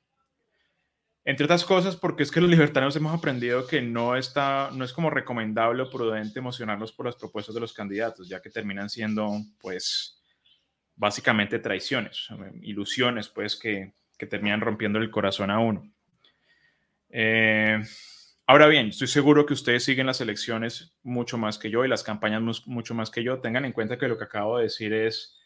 [1.24, 4.92] Entre otras cosas, porque es que los libertarios hemos aprendido que no, está, no es
[4.92, 9.30] como recomendable o prudente emocionarlos por las propuestas de los candidatos, ya que terminan siendo,
[9.60, 10.18] pues,
[10.96, 12.28] básicamente traiciones,
[12.62, 15.92] ilusiones, pues, que, que terminan rompiendo el corazón a uno.
[17.10, 17.82] Eh,
[18.50, 22.02] Ahora bien, estoy seguro que ustedes siguen las elecciones mucho más que yo y las
[22.02, 23.38] campañas mucho más que yo.
[23.38, 25.38] Tengan en cuenta que lo que acabo de decir es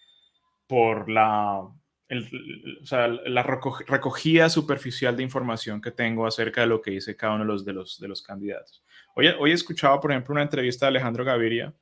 [0.66, 1.68] por la,
[2.08, 7.48] la recogida superficial de información que tengo acerca de lo que dice cada uno de
[7.48, 8.82] los, de los, de los candidatos.
[9.14, 11.74] Hoy, hoy he escuchado, por ejemplo, una entrevista de Alejandro Gaviria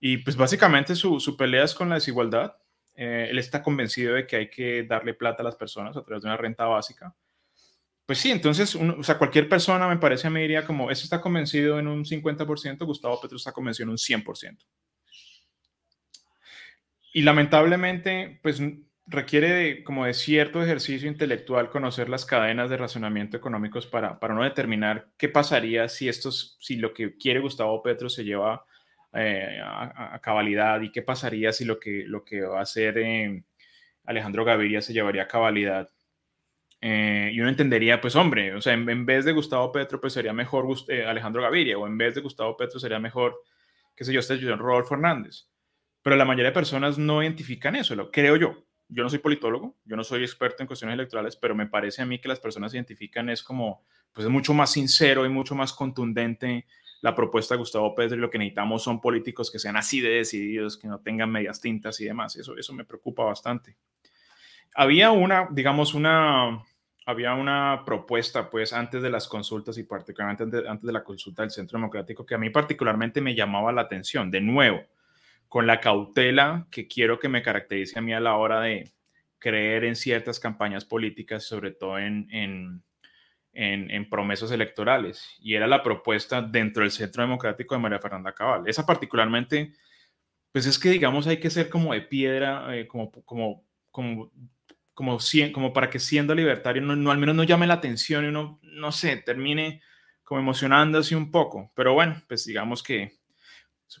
[0.00, 2.56] y pues básicamente su, su pelea es con la desigualdad.
[2.94, 6.22] Eh, él está convencido de que hay que darle plata a las personas a través
[6.22, 7.14] de una renta básica
[8.06, 11.78] pues sí, entonces, o sea, cualquier persona me parece, me diría como, ese está convencido
[11.80, 14.64] en un 50%, Gustavo Petro está convencido en un 100%.
[17.12, 18.62] Y lamentablemente, pues
[19.06, 24.34] requiere de, como de cierto ejercicio intelectual conocer las cadenas de razonamiento económicos para, para
[24.34, 28.64] no determinar qué pasaría si, estos, si lo que quiere Gustavo Petro se lleva
[29.14, 33.42] eh, a, cabalidad y qué pasaría si lo que, lo que va a hacer eh,
[34.04, 35.88] Alejandro Gaviria se llevaría a cabalidad.
[36.80, 40.32] Eh, y uno entendería, pues hombre, o sea, en, vez de Gustavo Petro, pues sería
[40.32, 43.42] mejor eh, Alejandro Gaviria, o en vez de Gustavo Petro sería mejor,
[43.94, 45.48] qué sé yo, este Rodolfo Hernández.
[46.02, 48.64] Pero la mayoría de personas no identifican eso, lo creo yo.
[48.88, 52.06] Yo no soy politólogo, yo no soy experto en cuestiones electorales, pero me parece a
[52.06, 55.72] mí que las personas identifican es como, pues es mucho más sincero y mucho más
[55.72, 56.66] contundente
[57.00, 60.10] la propuesta de Gustavo Petro y lo que necesitamos son políticos que sean así de
[60.10, 62.36] decididos, que no tengan medias tintas y demás.
[62.36, 63.76] Eso, eso me preocupa bastante
[64.74, 66.62] había una, digamos, una,
[67.06, 71.52] había una propuesta, pues, antes de las consultas y particularmente antes de, la consulta del
[71.52, 74.30] Centro Democrático que a mí particularmente me llamaba la atención.
[74.30, 74.82] De nuevo,
[75.48, 78.92] con la cautela que quiero que me caracterice a mí a la hora de
[79.38, 82.82] creer en ciertas campañas políticas, sobre todo en, en,
[83.52, 85.28] en, promesas electorales.
[85.38, 88.64] Y era la propuesta dentro del Centro Democrático de María Fernanda Cabal.
[88.66, 89.72] Esa particularmente,
[90.50, 94.32] pues es que, digamos, hay que ser como de piedra, eh, como, como, como
[94.96, 95.18] como,
[95.52, 98.92] como para que siendo libertario no, al menos no llame la atención y uno, no
[98.92, 99.82] sé, termine
[100.24, 101.70] como emocionándose un poco.
[101.74, 103.12] Pero bueno, pues digamos que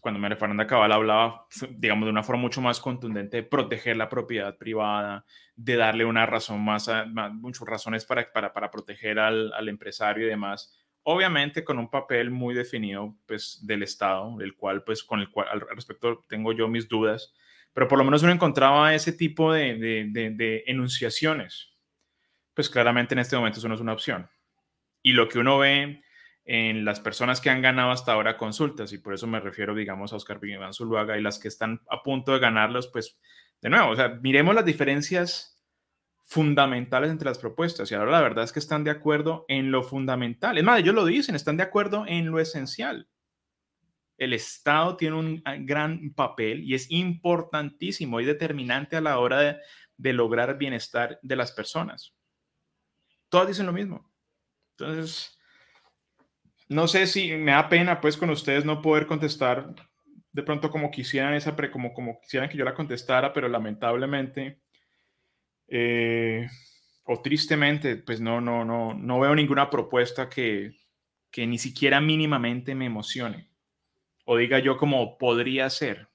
[0.00, 4.08] cuando María Fernanda Cabal hablaba, digamos, de una forma mucho más contundente de proteger la
[4.08, 6.90] propiedad privada, de darle una razón más,
[7.34, 12.30] muchas razones para, para, para proteger al, al, empresario y demás, obviamente con un papel
[12.30, 16.68] muy definido, pues, del Estado, del cual, pues, con el cual al respecto tengo yo
[16.68, 17.34] mis dudas,
[17.76, 21.76] pero por lo menos uno encontraba ese tipo de, enunciaciones.
[22.54, 24.30] Pues claramente en este momento eso no es una opción.
[25.02, 26.02] Y lo que uno ve
[26.46, 30.14] en las personas que han ganado hasta ahora consultas, y por eso me refiero, digamos,
[30.14, 33.20] a Oscar Iván Zuluaga y las que están a punto de ganarlos, pues,
[33.60, 35.62] de nuevo, o sea, miremos las diferencias
[36.24, 37.90] fundamentales entre las propuestas.
[37.90, 40.56] Y ahora la verdad es que están de acuerdo en lo fundamental.
[40.56, 43.06] Es más, ellos lo dicen, están de acuerdo en lo esencial
[44.18, 49.60] el Estado tiene un ah, gran papel y es importantísimo y determinante a la hora
[49.98, 52.14] de, lograr el bienestar de las personas.
[53.28, 54.10] Todas dicen lo mismo.
[54.78, 55.38] Entonces,
[56.68, 59.74] no sé si me da pena pues con ustedes no poder contestar
[60.32, 64.60] de pronto como quisieran esa como, como quisieran que yo la contestara, pero lamentablemente
[65.68, 66.46] eh,
[67.04, 70.76] o tristemente pues no, no, no, no veo ninguna propuesta que,
[71.30, 73.48] que ni siquiera mínimamente me emocione
[74.26, 76.08] o diga yo como podría ser.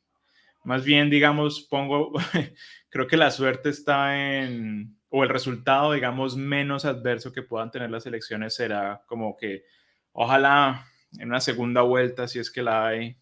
[0.63, 2.11] Más bien, digamos, pongo,
[2.89, 7.89] creo que la suerte está en, o el resultado, digamos, menos adverso que puedan tener
[7.89, 9.63] las elecciones será como que
[10.11, 10.85] ojalá
[11.17, 13.17] en una segunda vuelta, si es que la hay,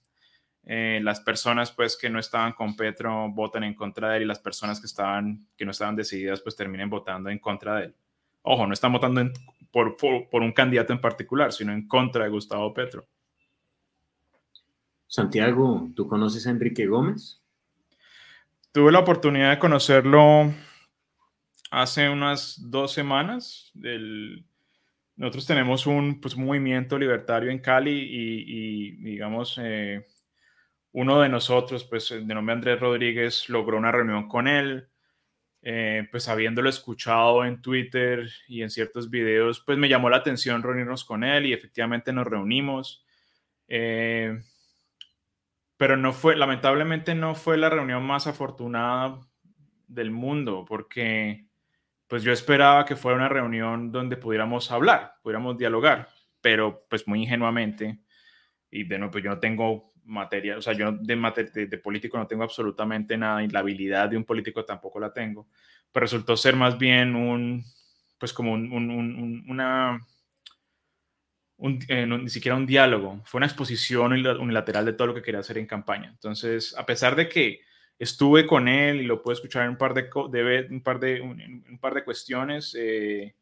[0.65, 4.25] eh, las personas pues que no estaban con Petro voten en contra de él y
[4.25, 7.95] las personas que estaban que no estaban decididas pues terminen votando en contra de él.
[8.41, 9.31] Ojo, no están votando
[9.71, 13.07] por un candidato en particular, sino en contra de Gustavo Petro.
[15.09, 17.41] Santiago, ¿tú conoces a Enrique Gómez?
[18.71, 20.53] Tuve la oportunidad de conocerlo
[21.71, 23.71] hace unas dos semanas.
[25.15, 30.05] nosotros tenemos un pues, movimiento libertario en Cali y, digamos, eh,
[30.91, 34.89] uno de nosotros, pues de nombre Andrés Rodríguez, logró una reunión con él.
[35.63, 40.61] Eh, pues habiéndolo escuchado en Twitter y en ciertos videos, pues me llamó la atención
[40.61, 43.03] reunirnos con él y efectivamente nos reunimos.
[43.67, 44.39] Eh,
[45.79, 49.21] pero no fue, lamentablemente no fue la reunión más afortunada
[49.87, 51.47] del mundo, porque
[52.05, 56.09] pues yo esperaba que fuera una reunión donde pudiéramos hablar, pudiéramos dialogar,
[56.41, 57.97] pero pues muy ingenuamente,
[58.69, 62.27] y de nuevo, pues yo no tengo materia, o sea, yo de, de, político no
[62.27, 65.47] tengo absolutamente nada, y la habilidad de un político tampoco la tengo,
[65.93, 67.63] pero resultó ser más bien un,
[68.17, 70.05] pues como un, un, una,
[71.61, 75.57] eh, ni siquiera un diálogo, fue una exposición unilateral de todo lo que quería hacer
[75.57, 76.09] en campaña.
[76.09, 77.61] Entonces, a pesar de que
[77.97, 80.09] estuve con él y lo pude escuchar en un par de,
[80.69, 83.35] un par de, un, par de cuestiones, eh,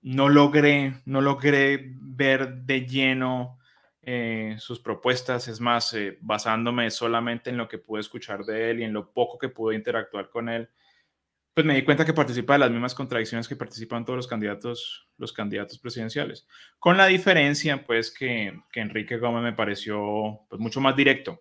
[0.00, 3.58] no logré, no logré ver de lleno
[4.00, 8.84] eh, sus propuestas, es más, basándome solamente en lo que pude escuchar de él y
[8.84, 10.70] en lo poco que pude interactuar con él,
[11.54, 15.08] pues me di cuenta que participa de las mismas contradicciones que participan todos los candidatos,
[15.18, 16.48] los candidatos presidenciales.
[16.80, 21.40] Con la diferencia, pues, que, que Enrique Gómez me pareció pues, mucho más directo.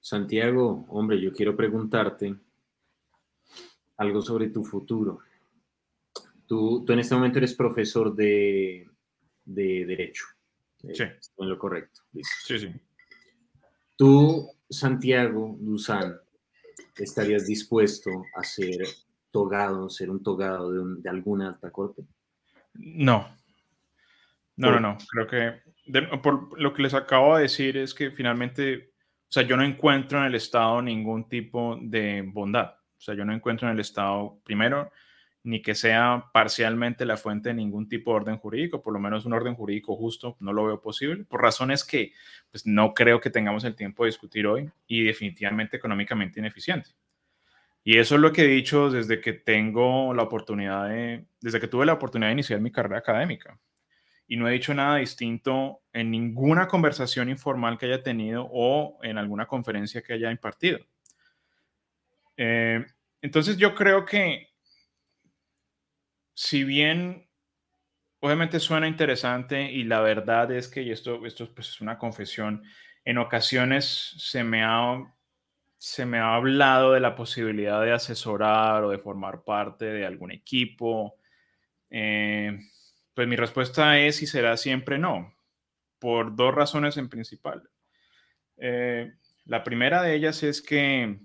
[0.00, 2.34] Santiago, hombre, yo quiero preguntarte
[3.98, 5.20] algo sobre tu futuro.
[6.46, 8.88] Tú, tú en este momento eres profesor de,
[9.44, 10.24] de Derecho.
[10.78, 11.04] Sí.
[11.04, 12.00] En lo correcto.
[12.44, 12.72] Sí, sí.
[13.96, 16.16] Tú Santiago Luzán,
[16.96, 18.86] estarías dispuesto a ser
[19.30, 22.02] togado, ser un togado de, alguna alta corte?
[22.74, 23.28] No.
[24.56, 24.98] No, no, no.
[25.10, 29.56] Creo que por lo que les acabo de decir es que finalmente, o sea, yo
[29.56, 32.74] no encuentro en el Estado ningún tipo de bondad.
[32.74, 34.92] O sea, yo no encuentro en el Estado, primero,
[35.42, 39.24] ni que sea parcialmente la fuente de ningún tipo de orden jurídico, por lo menos
[39.24, 42.12] un orden jurídico justo, no lo veo posible, por razones que
[42.50, 46.90] pues, no creo que tengamos el tiempo de discutir hoy y definitivamente económicamente ineficiente.
[47.82, 51.68] Y eso es lo que he dicho desde que tengo la oportunidad de, desde que
[51.68, 53.58] tuve la oportunidad de iniciar mi carrera académica.
[54.28, 59.16] Y no he dicho nada distinto en ninguna conversación informal que haya tenido o en
[59.18, 60.78] alguna conferencia que haya impartido.
[62.36, 62.84] Eh,
[63.22, 64.49] entonces yo creo que
[66.40, 67.28] si bien
[68.20, 72.62] obviamente suena interesante y la verdad es que, y esto, esto pues, es una confesión,
[73.04, 75.04] en ocasiones se me, ha,
[75.76, 80.32] se me ha hablado de la posibilidad de asesorar o de formar parte de algún
[80.32, 81.18] equipo.
[81.90, 82.58] Eh,
[83.12, 85.34] pues mi respuesta es y será siempre no,
[85.98, 87.68] por dos razones en principal.
[88.56, 89.12] Eh,
[89.44, 91.20] la primera de ellas es que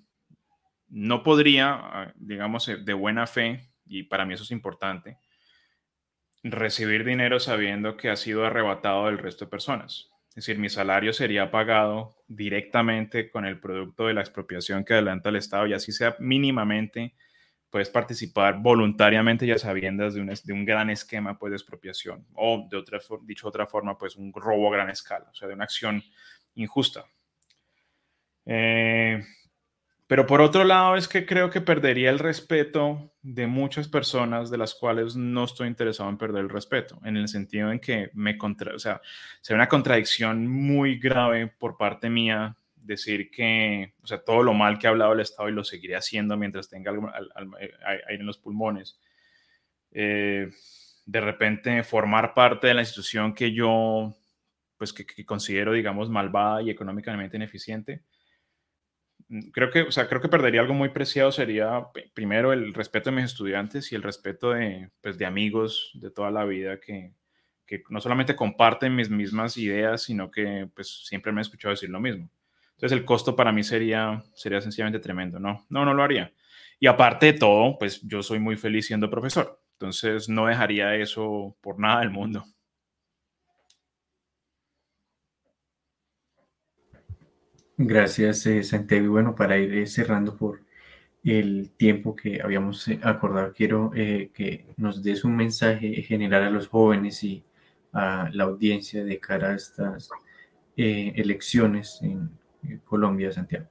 [0.89, 5.17] no podría, digamos, de buena fe, y para mí eso es importante,
[6.43, 10.09] recibir dinero sabiendo que ha sido arrebatado del resto de personas.
[10.29, 15.29] Es decir, mi salario sería pagado directamente con el producto de la expropiación que adelanta
[15.29, 17.15] el Estado y así sea mínimamente,
[17.69, 22.67] puedes participar voluntariamente ya sabiendo de un, de un gran esquema pues, de expropiación o,
[22.69, 25.63] de otra, dicho otra forma, pues un robo a gran escala, o sea, de una
[25.63, 26.03] acción
[26.55, 27.05] injusta.
[28.45, 29.23] Eh,
[30.07, 34.57] pero por otro lado es que creo que perdería el respeto de muchas personas de
[34.57, 38.37] las cuales no estoy interesado en perder el respeto, en el sentido en que me
[38.37, 39.01] contra, o sea,
[39.41, 44.77] sería una contradicción muy grave por parte mía decir que, o sea, todo lo mal
[44.77, 47.73] que ha hablado el Estado y lo seguiré haciendo mientras tenga aire
[48.09, 48.99] en los pulmones.
[49.91, 50.49] Eh,
[51.05, 54.15] de repente formar parte de la institución que yo,
[54.77, 58.03] pues que, considero, digamos, malvada y económicamente ineficiente,
[59.53, 63.15] creo que, o sea, creo que perdería algo muy preciado sería primero el respeto de
[63.17, 67.13] mis estudiantes y el respeto de, pues, de amigos de toda la vida que,
[67.65, 71.89] que no solamente comparten mis mismas ideas, sino que pues siempre me han escuchado decir
[71.89, 72.29] lo mismo.
[72.73, 75.65] Entonces el costo para mí sería, sería sencillamente tremendo, ¿no?
[75.69, 76.33] No, no lo haría.
[76.79, 81.57] Y aparte de todo, pues yo soy muy feliz siendo profesor, entonces no dejaría eso
[81.61, 82.43] por nada del mundo.
[87.77, 89.05] Gracias, eh, Santiago.
[89.05, 90.61] Y bueno, para ir eh, cerrando por
[91.23, 96.67] el tiempo que habíamos eh, acordado, quiero que nos des un mensaje general a los
[96.67, 97.43] jóvenes y
[97.91, 100.09] a la audiencia de cara a estas
[100.77, 102.29] elecciones en
[102.83, 103.67] Colombia, Santiago.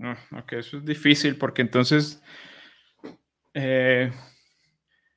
[0.00, 2.22] Ah, ok, eso es difícil porque entonces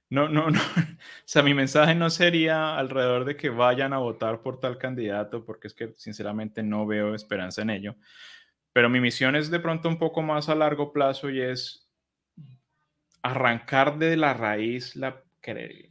[0.10, 0.60] no, no, no.
[0.99, 5.43] O sea, mi mensaje no sería alrededor de que vayan a votar por tal candidato,
[5.45, 7.95] porque es que sinceramente no veo esperanza en ello.
[8.72, 11.89] Pero mi misión es de pronto un poco más a largo plazo y es
[13.22, 15.24] arrancar de la raíz la,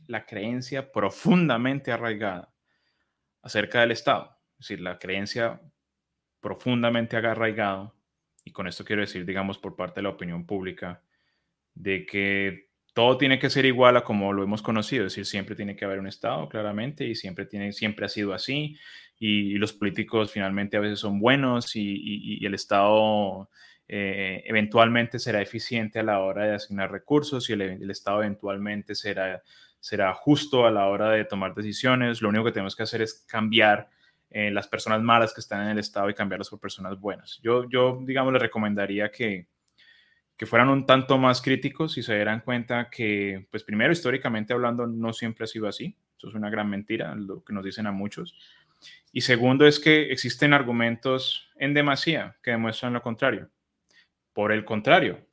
[0.07, 2.55] la creencia profundamente arraigada
[3.43, 4.39] acerca del Estado.
[4.53, 5.61] Es decir, la creencia
[6.41, 7.93] profundamente arraigada,
[8.45, 11.03] y con esto quiero decir, digamos, por parte de la opinión pública,
[11.75, 12.66] de que
[12.97, 15.85] todo tiene que ser igual a como lo hemos conocido, es decir, siempre tiene que
[15.85, 18.79] haber un Estado, claramente, y siempre, tiene, siempre ha sido así,
[19.19, 23.51] y, los políticos finalmente a veces son buenos, y, el Estado
[23.87, 29.43] eh, eventualmente será eficiente a la hora de asignar recursos, y el, Estado eventualmente será,
[29.79, 32.23] será justo a la hora de tomar decisiones.
[32.23, 33.91] Lo único que tenemos que hacer es cambiar
[34.31, 37.41] eh, las personas malas que están en el Estado y cambiarlas por personas buenas.
[37.43, 39.49] Yo, yo digamos, le recomendaría que
[40.37, 44.87] que fueran un tanto más críticos y se dieran cuenta que, pues primero, históricamente hablando,
[44.87, 45.97] no siempre ha sido así.
[46.17, 48.37] Eso es una gran mentira, lo que nos dicen a muchos.
[49.13, 53.51] Y segundo es que existen argumentos en demasía que demuestran lo contrario.
[54.35, 55.27] Por el contrario,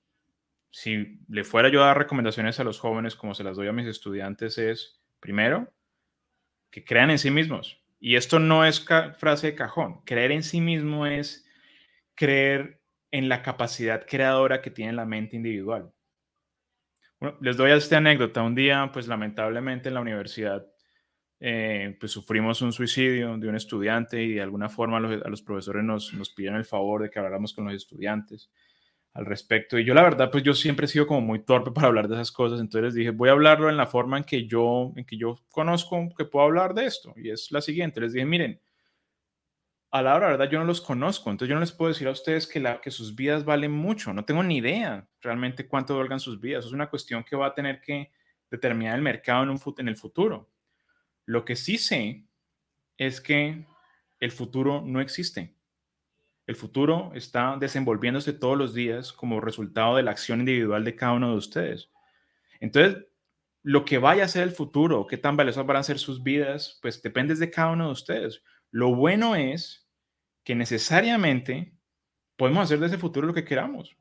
[0.72, 3.74] si le fuera yo a dar recomendaciones a los jóvenes como se las doy a
[3.74, 5.72] mis estudiantes es, primero,
[6.72, 7.82] que crean en sí mismos.
[8.00, 8.86] Y esto no es
[9.18, 10.02] frase de cajón.
[10.06, 11.46] Creer en sí mismo es
[12.16, 12.83] creer
[13.14, 15.94] en la capacidad creadora que tiene la mente individual.
[17.42, 18.42] les doy esta anécdota.
[18.42, 20.66] Un día, pues lamentablemente en la universidad,
[21.40, 25.84] eh, pues sufrimos un suicidio de un estudiante y de alguna forma a los, profesores
[25.84, 28.50] nos, nos pidieron el favor de que habláramos con los estudiantes
[29.14, 29.78] al respecto.
[29.78, 32.16] Y yo la verdad, pues yo siempre he sido como muy torpe para hablar de
[32.16, 32.60] esas cosas.
[32.60, 35.38] Entonces les dije, voy a hablarlo en la forma en que yo, en que yo
[35.52, 37.14] conozco que puedo hablar de esto.
[37.16, 38.02] Y es la siguiente.
[38.02, 38.60] Les dije, miren,
[39.94, 42.12] a la hora, verdad, yo no los conozco, entonces yo no les puedo decir a
[42.12, 46.20] ustedes que, la, que sus vidas valen mucho, no tengo ni idea realmente cuánto valgan
[46.20, 48.12] sus vidas, es una cuestión que va a tener que
[48.50, 50.50] determinar el mercado en, un, en el futuro.
[51.28, 52.26] Lo que sí sé
[52.98, 53.68] es que
[54.20, 55.56] el futuro no existe.
[56.48, 61.14] El futuro está desenvolviéndose todos los días como resultado de la acción individual de cada
[61.14, 61.92] uno de ustedes.
[62.60, 63.06] Entonces,
[63.62, 66.80] lo que vaya a ser el futuro, qué tan valiosas van a ser sus vidas,
[66.82, 68.42] pues depende de cada uno de ustedes.
[68.72, 69.83] Lo bueno es
[70.44, 71.74] que necesariamente
[72.36, 73.96] podemos hacer de ese futuro lo que queramos.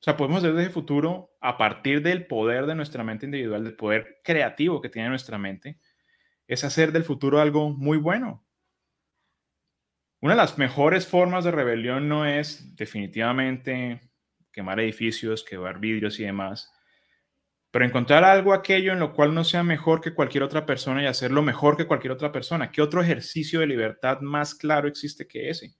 [0.00, 3.64] O sea, podemos hacer de ese futuro a partir del poder de nuestra mente individual,
[3.64, 5.78] del poder creativo que tiene nuestra mente,
[6.46, 8.44] es hacer del futuro algo muy bueno.
[10.20, 14.00] Una de las mejores formas de rebelión no es definitivamente
[14.52, 16.72] quemar edificios, quemar vidrios y demás,
[17.72, 21.06] pero encontrar algo aquello en lo cual no sea mejor que cualquier otra persona y
[21.06, 22.70] hacerlo mejor que cualquier otra persona.
[22.70, 25.74] ¿Qué otro ejercicio de libertad más claro existe que ese?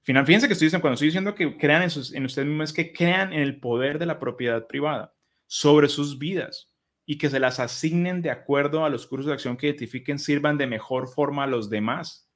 [0.00, 2.94] Final, fíjense que estoy diciendo, cuando estoy diciendo que crean en, ustedes mismos, es que
[2.94, 5.14] crean en el poder de la propiedad privada
[5.46, 6.72] sobre sus vidas
[7.04, 10.56] y que se las asignen de acuerdo a los cursos de acción que identifiquen, sirvan
[10.56, 12.30] de mejor forma a los demás.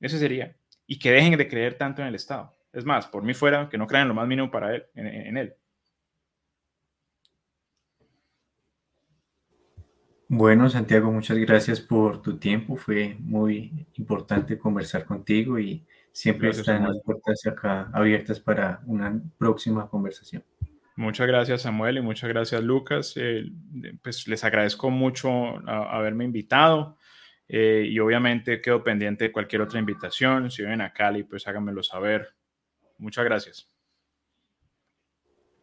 [0.00, 0.56] Ese sería.
[0.88, 2.52] Y que dejen de creer tanto en el Estado.
[2.72, 5.54] Es más, por mí fuera, que no crean lo más mínimo para él, en él.
[10.32, 12.76] Bueno, Santiago, muchas gracias por tu tiempo.
[12.76, 19.88] Fue muy importante conversar contigo y siempre están las puertas acá abiertas para una próxima
[19.88, 20.44] conversación.
[20.94, 23.14] Muchas gracias, Samuel, y muchas gracias, Lucas.
[23.16, 23.50] Eh,
[24.04, 25.28] pues les agradezco mucho
[25.68, 26.96] haberme invitado
[27.48, 30.48] eh, y obviamente quedo pendiente de cualquier otra invitación.
[30.52, 32.36] Si vienen a Cali, pues háganmelo saber.
[32.98, 33.68] Muchas gracias.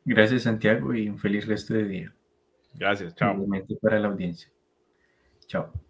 [0.03, 2.13] Gracias, Santiago, y un feliz resto de día.
[2.73, 3.47] Gracias, chao.
[3.81, 4.51] para la audiencia.
[5.47, 5.86] Chao.